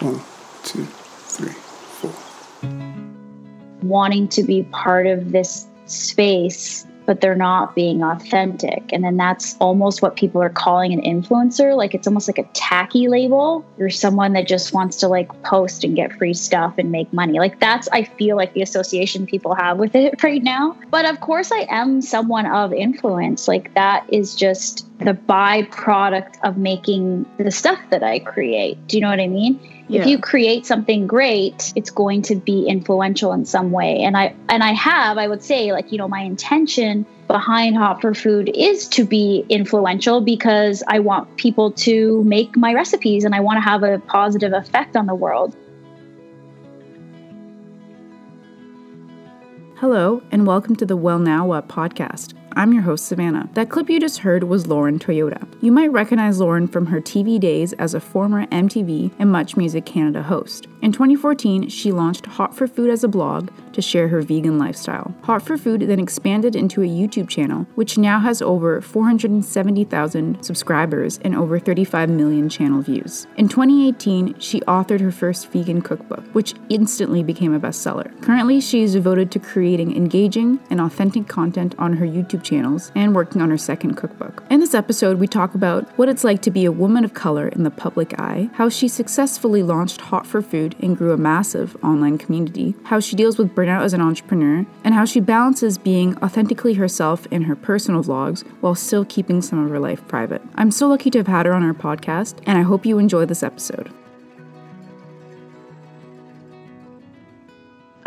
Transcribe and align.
One, 0.00 0.20
two, 0.64 0.84
three, 0.84 1.52
four. 1.52 2.12
Wanting 3.82 4.28
to 4.28 4.42
be 4.42 4.62
part 4.64 5.06
of 5.06 5.32
this 5.32 5.66
space 5.86 6.86
but 7.10 7.20
they're 7.20 7.34
not 7.34 7.74
being 7.74 8.04
authentic. 8.04 8.84
And 8.92 9.02
then 9.02 9.16
that's 9.16 9.56
almost 9.58 10.00
what 10.00 10.14
people 10.14 10.40
are 10.40 10.48
calling 10.48 10.92
an 10.92 11.00
influencer. 11.00 11.76
Like 11.76 11.92
it's 11.92 12.06
almost 12.06 12.28
like 12.28 12.38
a 12.38 12.48
tacky 12.52 13.08
label. 13.08 13.66
You're 13.78 13.90
someone 13.90 14.32
that 14.34 14.46
just 14.46 14.72
wants 14.72 14.98
to 14.98 15.08
like 15.08 15.42
post 15.42 15.82
and 15.82 15.96
get 15.96 16.12
free 16.12 16.34
stuff 16.34 16.74
and 16.78 16.92
make 16.92 17.12
money. 17.12 17.40
Like 17.40 17.58
that's, 17.58 17.88
I 17.90 18.04
feel 18.04 18.36
like 18.36 18.52
the 18.52 18.62
association 18.62 19.26
people 19.26 19.56
have 19.56 19.78
with 19.78 19.96
it 19.96 20.22
right 20.22 20.40
now. 20.40 20.76
But 20.92 21.04
of 21.04 21.18
course, 21.18 21.50
I 21.50 21.66
am 21.68 22.00
someone 22.00 22.46
of 22.46 22.72
influence. 22.72 23.48
Like 23.48 23.74
that 23.74 24.04
is 24.08 24.36
just 24.36 24.86
the 25.00 25.14
byproduct 25.14 26.38
of 26.42 26.58
making 26.58 27.24
the 27.38 27.50
stuff 27.50 27.80
that 27.88 28.02
I 28.02 28.18
create. 28.18 28.86
Do 28.86 28.98
you 28.98 29.00
know 29.00 29.08
what 29.08 29.20
I 29.20 29.28
mean? 29.28 29.58
Yeah. 29.88 30.02
If 30.02 30.06
you 30.06 30.18
create 30.18 30.66
something 30.66 31.06
great, 31.06 31.72
it's 31.74 31.90
going 31.90 32.22
to 32.22 32.36
be 32.36 32.66
influential 32.66 33.32
in 33.32 33.46
some 33.46 33.72
way. 33.72 34.00
And 34.02 34.16
I 34.16 34.34
and 34.48 34.62
I 34.62 34.72
have, 34.72 35.16
I 35.16 35.26
would 35.26 35.42
say, 35.42 35.72
like, 35.72 35.90
you 35.90 35.98
know, 35.98 36.06
my 36.06 36.20
intention 36.20 37.06
behind 37.26 37.76
Hot 37.76 38.00
for 38.00 38.14
Food 38.14 38.50
is 38.54 38.86
to 38.88 39.04
be 39.04 39.44
influential 39.48 40.20
because 40.20 40.82
I 40.86 40.98
want 40.98 41.34
people 41.38 41.72
to 41.72 42.22
make 42.24 42.56
my 42.56 42.74
recipes 42.74 43.24
and 43.24 43.34
I 43.34 43.40
want 43.40 43.56
to 43.56 43.62
have 43.62 43.82
a 43.82 43.98
positive 44.00 44.52
effect 44.52 44.96
on 44.96 45.06
the 45.06 45.14
world. 45.14 45.56
Hello, 49.76 50.22
and 50.30 50.46
welcome 50.46 50.76
to 50.76 50.84
the 50.84 50.96
Well 50.96 51.18
Now 51.18 51.46
What 51.46 51.68
podcast. 51.68 52.34
I'm 52.56 52.72
your 52.72 52.82
host, 52.82 53.06
Savannah. 53.06 53.48
That 53.54 53.70
clip 53.70 53.88
you 53.88 54.00
just 54.00 54.18
heard 54.18 54.44
was 54.44 54.66
Lauren 54.66 54.98
Toyota. 54.98 55.46
You 55.62 55.70
might 55.70 55.92
recognize 55.92 56.40
Lauren 56.40 56.66
from 56.66 56.86
her 56.86 57.00
TV 57.00 57.38
days 57.38 57.72
as 57.74 57.94
a 57.94 58.00
former 58.00 58.46
MTV 58.46 59.12
and 59.20 59.30
Much 59.30 59.56
Music 59.56 59.86
Canada 59.86 60.22
host. 60.22 60.66
In 60.82 60.90
2014, 60.90 61.68
she 61.68 61.92
launched 61.92 62.26
Hot 62.26 62.54
for 62.54 62.66
Food 62.66 62.90
as 62.90 63.04
a 63.04 63.08
blog 63.08 63.50
to 63.72 63.82
share 63.82 64.08
her 64.08 64.20
vegan 64.20 64.58
lifestyle. 64.58 65.14
Hot 65.22 65.42
for 65.42 65.56
Food 65.56 65.82
then 65.82 66.00
expanded 66.00 66.56
into 66.56 66.82
a 66.82 66.86
YouTube 66.86 67.28
channel, 67.28 67.66
which 67.76 67.96
now 67.96 68.18
has 68.18 68.42
over 68.42 68.80
470,000 68.80 70.42
subscribers 70.42 71.18
and 71.18 71.36
over 71.36 71.58
35 71.58 72.10
million 72.10 72.48
channel 72.48 72.82
views. 72.82 73.26
In 73.36 73.48
2018, 73.48 74.38
she 74.40 74.60
authored 74.62 75.00
her 75.00 75.12
first 75.12 75.52
vegan 75.52 75.82
cookbook, 75.82 76.24
which 76.32 76.54
instantly 76.68 77.22
became 77.22 77.54
a 77.54 77.60
bestseller. 77.60 78.20
Currently, 78.22 78.60
she 78.60 78.82
is 78.82 78.94
devoted 78.94 79.30
to 79.32 79.38
creating 79.38 79.94
engaging 79.94 80.58
and 80.70 80.80
authentic 80.80 81.28
content 81.28 81.74
on 81.78 81.92
her 81.92 82.06
YouTube 82.06 82.39
YouTube 82.40 82.50
channels 82.50 82.92
and 82.94 83.14
working 83.14 83.40
on 83.40 83.50
her 83.50 83.58
second 83.58 83.94
cookbook. 83.94 84.42
In 84.50 84.60
this 84.60 84.74
episode, 84.74 85.18
we 85.18 85.26
talk 85.26 85.54
about 85.54 85.86
what 85.98 86.08
it's 86.08 86.24
like 86.24 86.42
to 86.42 86.50
be 86.50 86.64
a 86.64 86.72
woman 86.72 87.04
of 87.04 87.14
color 87.14 87.48
in 87.48 87.62
the 87.62 87.70
public 87.70 88.18
eye, 88.18 88.50
how 88.54 88.68
she 88.68 88.88
successfully 88.88 89.62
launched 89.62 90.00
Hot 90.00 90.26
for 90.26 90.42
Food 90.42 90.76
and 90.80 90.96
grew 90.96 91.12
a 91.12 91.16
massive 91.16 91.76
online 91.82 92.18
community, 92.18 92.74
how 92.84 93.00
she 93.00 93.16
deals 93.16 93.38
with 93.38 93.54
burnout 93.54 93.82
as 93.82 93.94
an 93.94 94.00
entrepreneur, 94.00 94.66
and 94.84 94.94
how 94.94 95.04
she 95.04 95.20
balances 95.20 95.78
being 95.78 96.16
authentically 96.22 96.74
herself 96.74 97.26
in 97.30 97.42
her 97.42 97.56
personal 97.56 98.02
vlogs 98.02 98.46
while 98.60 98.74
still 98.74 99.04
keeping 99.04 99.42
some 99.42 99.62
of 99.62 99.70
her 99.70 99.78
life 99.78 100.06
private. 100.08 100.42
I'm 100.54 100.70
so 100.70 100.88
lucky 100.88 101.10
to 101.10 101.18
have 101.18 101.26
had 101.26 101.46
her 101.46 101.52
on 101.52 101.62
our 101.62 101.74
podcast, 101.74 102.40
and 102.46 102.58
I 102.58 102.62
hope 102.62 102.86
you 102.86 102.98
enjoy 102.98 103.26
this 103.26 103.42
episode. 103.42 103.90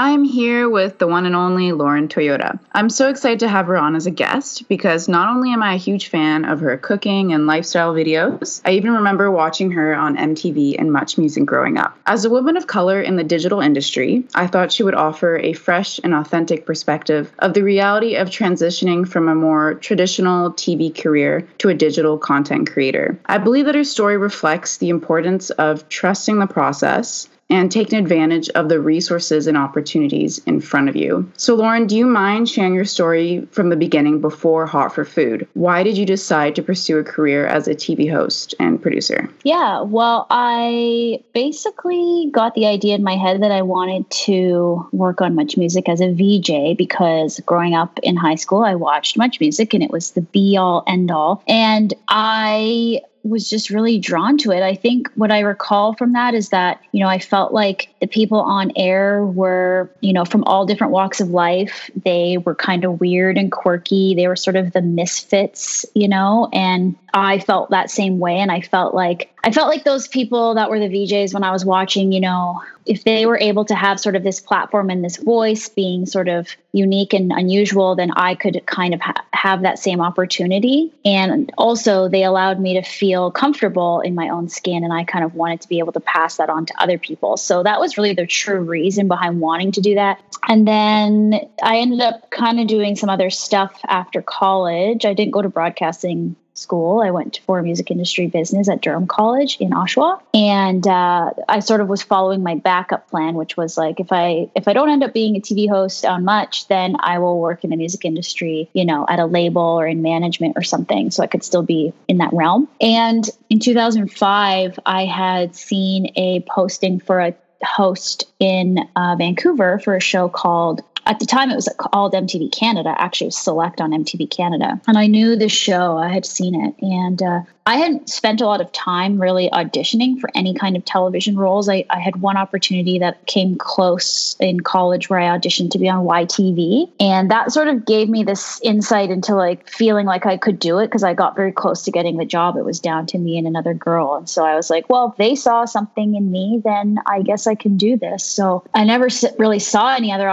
I'm 0.06 0.26
here 0.26 0.70
with 0.70 0.98
the 0.98 1.08
one 1.08 1.26
and 1.26 1.34
only 1.34 1.72
Lauren 1.72 2.10
Toyota. 2.10 2.60
I'm 2.74 2.90
so 2.90 3.08
excited 3.08 3.40
to 3.40 3.48
have 3.48 3.68
her 3.68 3.78
on 3.78 3.96
as 3.96 4.06
a 4.06 4.12
guest 4.12 4.68
because 4.68 5.08
not 5.08 5.34
only 5.34 5.54
am 5.54 5.64
I 5.64 5.76
a 5.76 5.78
huge 5.78 6.10
fan 6.10 6.44
of 6.44 6.60
her 6.60 6.76
cooking 6.76 7.32
and 7.32 7.48
lifestyle 7.48 7.94
videos, 7.94 8.60
I 8.66 8.72
even 8.72 8.92
remember 8.92 9.32
watching 9.32 9.72
her 9.72 9.96
on 9.96 10.18
MTV 10.18 10.76
and 10.78 10.92
Much 10.92 11.18
Music 11.18 11.46
growing 11.46 11.78
up. 11.78 11.98
As 12.06 12.26
a 12.26 12.30
woman 12.30 12.58
of 12.58 12.68
color 12.68 13.02
in 13.02 13.16
the 13.16 13.24
digital 13.24 13.62
industry, 13.62 14.26
I 14.36 14.46
thought 14.46 14.74
she 14.74 14.84
would 14.84 14.94
offer 14.94 15.38
a 15.38 15.54
fresh 15.54 16.02
and 16.04 16.14
authentic 16.14 16.66
perspective 16.66 17.32
of 17.40 17.54
the 17.54 17.64
reality 17.64 18.16
of 18.16 18.30
transitioning 18.30 19.08
from 19.08 19.30
a 19.30 19.36
more 19.36 19.76
traditional 19.76 20.52
TV 20.52 20.94
career 20.94 21.48
to 21.60 21.70
a 21.70 21.74
digital 21.74 22.18
content 22.18 22.70
creator. 22.70 23.18
I 23.28 23.38
believe 23.38 23.68
that 23.68 23.76
her 23.76 23.86
story 23.86 24.18
reflects 24.18 24.76
the 24.76 24.90
importance 24.90 25.50
of 25.52 25.88
trusting 25.88 26.40
the 26.40 26.48
process 26.48 27.30
and 27.50 27.72
taking 27.72 28.00
advantage 28.00 28.50
of 28.50 28.70
the 28.70 28.80
resources 28.80 29.48
and 29.48 29.58
opportunities 29.58 30.40
in 30.46 30.60
front 30.60 30.90
of 30.90 30.96
you. 30.96 31.30
So, 31.38 31.56
Lauren, 31.56 31.88
do 31.88 31.96
you 31.96 32.06
mind 32.06 32.50
sharing 32.50 32.74
your 32.74 32.86
story 32.86 33.48
from 33.52 33.70
the 33.70 33.76
beginning 33.76 34.22
before 34.22 34.66
Hot 34.66 34.94
for 34.94 35.06
Food? 35.06 35.48
Why 35.54 35.84
did 35.84 35.98
you 35.98 36.06
decide 36.06 36.56
to 36.56 36.64
pursue 36.64 36.98
a 36.98 37.04
career 37.04 37.46
as 37.46 37.68
a 37.68 37.76
TV 37.76 38.12
host 38.12 38.56
and 38.60 38.82
producer? 38.82 39.30
Yeah, 39.44 39.82
well, 39.82 40.28
I 40.30 41.20
basically 41.34 42.30
got 42.32 42.56
the 42.56 42.66
idea 42.66 42.96
in 42.96 43.04
my 43.04 43.16
head 43.16 43.42
that 43.42 43.52
I 43.52 43.62
wanted 43.62 44.10
to 44.26 44.88
work 44.92 45.22
on 45.22 45.36
Much 45.36 45.58
Music 45.58 45.88
as 45.90 46.02
a 46.02 46.12
VJ 46.12 46.78
because 46.78 47.40
growing 47.46 47.76
up 47.76 48.00
in 48.04 48.16
high 48.16 48.36
school, 48.36 48.64
I 48.64 48.76
watched 48.76 49.18
Much 49.18 49.40
Music 49.40 49.74
and 49.74 49.84
it 49.84 49.92
was 49.92 50.12
the 50.12 50.22
be 50.22 50.58
all 50.58 50.84
end 50.88 51.12
all. 51.12 51.44
And 51.48 51.94
I 52.08 53.02
was 53.24 53.50
just 53.50 53.70
really 53.70 53.98
drawn 54.00 54.38
to 54.40 54.52
it. 54.52 54.62
I 54.62 54.76
think 54.76 55.10
what 55.16 55.32
I 55.32 55.40
recall 55.40 55.94
from 55.94 56.14
that 56.14 56.34
is 56.34 56.50
that, 56.50 56.82
you 56.92 57.00
know, 57.00 57.08
I 57.08 57.20
felt 57.20 57.54
like 57.54 57.88
the 58.02 58.08
people 58.08 58.40
on 58.40 58.72
air 58.76 59.24
were, 59.26 59.90
you 60.02 60.12
know, 60.12 60.26
from 60.26 60.44
all 60.44 60.66
different 60.66 60.92
walks 60.92 61.22
of 61.22 61.30
life. 61.30 61.90
They 62.04 62.38
were 62.38 62.56
kind 62.56 62.84
of 62.84 63.00
weird 63.00 63.38
and 63.38 63.52
quirky. 63.52 64.14
They 64.14 64.28
were 64.28 64.36
sort 64.36 64.58
of 64.58 64.74
the 64.74 64.82
misfits, 64.82 65.86
you 65.96 66.08
know, 66.08 66.50
and 66.52 66.96
I 67.14 67.38
felt 67.38 67.70
that 67.70 67.92
same 67.92 68.18
way. 68.18 68.38
And 68.38 68.52
I 68.52 68.62
felt 68.62 68.96
like, 68.96 69.32
I 69.44 69.52
felt 69.52 69.70
like 69.70 69.84
those 69.84 70.08
people 70.08 70.56
that 70.56 70.70
were 70.70 70.80
the 70.80 70.88
VJs 70.88 71.34
when 71.34 71.44
I 71.44 71.52
was 71.52 71.64
watching, 71.64 72.12
you 72.12 72.20
know, 72.20 72.64
if 72.88 73.04
they 73.04 73.28
were 73.28 73.38
able 73.38 73.66
to 73.66 73.76
have 73.76 74.00
sort 74.00 74.16
of 74.16 74.24
this 74.24 74.40
platform 74.40 74.90
and 74.90 75.06
this 75.06 75.18
voice 75.18 75.70
being 75.70 76.08
sort 76.08 76.28
of 76.28 76.48
unique 76.72 77.14
and 77.14 77.32
unusual, 77.32 77.96
then 77.96 78.12
I 78.12 78.34
could 78.34 78.66
kind 78.66 78.96
of 78.96 79.02
ha- 79.02 79.24
have 79.32 79.62
that 79.62 79.78
same 79.78 80.02
opportunity. 80.02 80.92
And 81.06 81.52
also, 81.56 82.10
they 82.10 82.24
allowed 82.24 82.60
me 82.60 82.74
to 82.74 82.82
feel 82.82 83.30
comfortable 83.30 84.02
in 84.02 84.16
my 84.16 84.30
own 84.30 84.50
skin. 84.50 84.84
And 84.84 84.92
I 84.92 85.04
kind 85.04 85.24
of 85.24 85.36
wanted 85.36 85.62
to 85.62 85.70
be 85.70 85.78
able 85.78 85.94
to 85.94 86.00
pass 86.00 86.38
that 86.38 86.50
on 86.50 86.66
to 86.66 86.74
other 86.82 86.98
people. 86.98 87.38
So 87.38 87.62
that 87.62 87.80
was 87.80 87.96
really 87.96 88.14
the 88.14 88.26
true 88.26 88.60
reason 88.60 89.08
behind 89.08 89.40
wanting 89.40 89.72
to 89.74 89.82
do 89.82 89.96
that. 89.96 90.20
And 90.50 90.68
then 90.68 91.48
I 91.62 91.78
ended 91.78 92.02
up 92.02 92.32
kind 92.32 92.60
of 92.60 92.68
doing 92.68 92.96
some 92.96 93.10
other 93.10 93.30
stuff 93.30 93.80
after 93.88 94.24
college. 94.24 95.06
I 95.06 95.14
didn't 95.14 95.32
go 95.32 95.44
to 95.44 95.50
broadcasting 95.50 96.36
school. 96.54 97.02
I 97.02 97.12
went 97.12 97.40
for 97.46 97.62
music 97.62 97.92
industry 97.92 98.28
business 98.28 98.70
at 98.70 98.82
Durham 98.82 99.08
College 99.08 99.58
in 99.60 99.72
Oshawa, 99.72 100.22
and 100.34 100.86
uh, 100.88 101.32
I 101.50 101.60
sort 101.60 101.82
of 101.82 101.90
was 101.90 102.04
following 102.04 102.44
my 102.44 102.56
backup 102.56 103.10
plan, 103.10 103.36
which 103.36 103.58
was 103.58 103.78
like 103.78 104.00
if 104.00 104.12
I 104.12 104.50
if 104.56 104.68
I 104.68 104.74
don't 104.74 104.90
end 104.90 105.04
up 105.04 105.14
being 105.14 105.36
a 105.36 105.40
TV 105.40 105.70
host 105.70 106.06
on 106.06 106.24
much, 106.24 106.68
then 106.68 106.96
I 107.00 107.20
will 107.20 107.40
work 107.40 107.64
in 107.64 107.70
the 107.70 107.78
music 107.78 108.06
industry, 108.06 108.70
you 108.74 108.86
know, 108.86 109.06
at 109.08 109.20
a 109.20 109.26
label 109.26 109.62
or 109.62 109.88
in 109.88 110.02
management 110.02 110.54
or 110.56 110.64
something, 110.64 111.12
so 111.12 111.24
I 111.24 111.28
could 111.28 111.44
still 111.44 111.64
be 111.64 111.94
in 112.08 112.18
that 112.18 112.34
realm. 112.34 112.68
And 112.80 113.28
in 113.50 113.60
2005, 113.60 114.80
I 114.86 115.06
had 115.06 115.56
seen 115.56 116.12
a 116.16 116.42
posting 116.42 117.00
for 117.00 117.20
a 117.20 117.36
host 117.64 118.26
in 118.40 118.80
uh, 118.96 119.16
Vancouver 119.18 119.80
for 119.80 119.96
a 119.96 120.02
show 120.02 120.30
called 120.30 120.82
at 121.06 121.20
the 121.20 121.26
time 121.26 121.50
it 121.50 121.56
was 121.56 121.70
called 121.78 122.14
MTV 122.14 122.52
Canada, 122.52 122.94
actually 122.98 123.32
select 123.32 123.82
on 123.82 123.92
MTV 123.92 124.30
Canada. 124.30 124.80
And 124.88 124.98
I 124.98 125.08
knew 125.08 125.36
the 125.36 125.50
show, 125.50 125.98
I 125.98 126.10
had 126.10 126.26
seen 126.26 126.56
it. 126.56 126.76
And 126.82 127.22
uh, 127.22 127.42
I 127.66 127.78
hadn't 127.78 128.10
spent 128.10 128.42
a 128.42 128.46
lot 128.46 128.60
of 128.60 128.72
time 128.74 129.22
really 129.22 129.50
auditioning 129.52 130.20
for 130.20 130.30
any 130.36 130.54
kind 130.54 130.76
of 130.76 130.84
television 130.84 131.38
roles. 131.38 131.70
I, 131.70 131.86
I 131.90 132.00
had 132.00 132.18
one 132.18 132.36
opportunity 132.36 133.00
that 133.00 133.26
came 133.26 133.56
close 133.56 134.36
in 134.40 134.60
college 134.60 135.10
where 135.10 135.20
I 135.20 135.38
auditioned 135.38 135.72
to 135.72 135.80
be 135.80 135.88
on 135.88 136.06
YTV. 136.06 136.92
And 137.00 137.32
that 137.32 137.54
sort 137.54 137.70
of 137.70 137.86
gave 137.86 138.10
me 138.10 138.24
this 138.24 138.60
insight 138.64 139.10
into 139.10 139.34
like 139.36 139.70
feeling 139.70 140.06
like 140.06 140.26
I 140.26 140.36
could 140.36 140.60
do 140.60 140.80
it 140.80 140.88
because 140.88 141.04
I 141.04 141.14
got 141.14 141.38
very 141.38 141.54
close 141.54 141.84
to 141.84 141.92
getting 141.92 142.18
the 142.18 142.26
job. 142.26 142.58
It 142.58 142.66
was 142.66 142.82
down 142.82 143.06
to 143.08 143.18
me 143.18 143.38
and 143.38 143.48
another 143.48 143.74
girl. 143.74 144.16
And 144.16 144.28
so 144.28 144.46
I 144.46 144.56
was 144.56 144.70
like, 144.70 144.90
well, 144.90 145.12
if 145.12 145.18
they 145.18 145.36
saw 145.36 145.64
something 145.64 146.16
in 146.16 146.32
me, 146.32 146.62
then 146.64 146.98
I 147.06 147.22
guess 147.22 147.48
I 147.48 147.56
can 147.56 147.78
do 147.78 147.96
this. 147.96 148.26
So 148.26 148.66
I 148.74 148.84
never 148.84 149.08
really 149.40 149.60
saw 149.60 149.96
any 149.96 150.12
other 150.12 150.28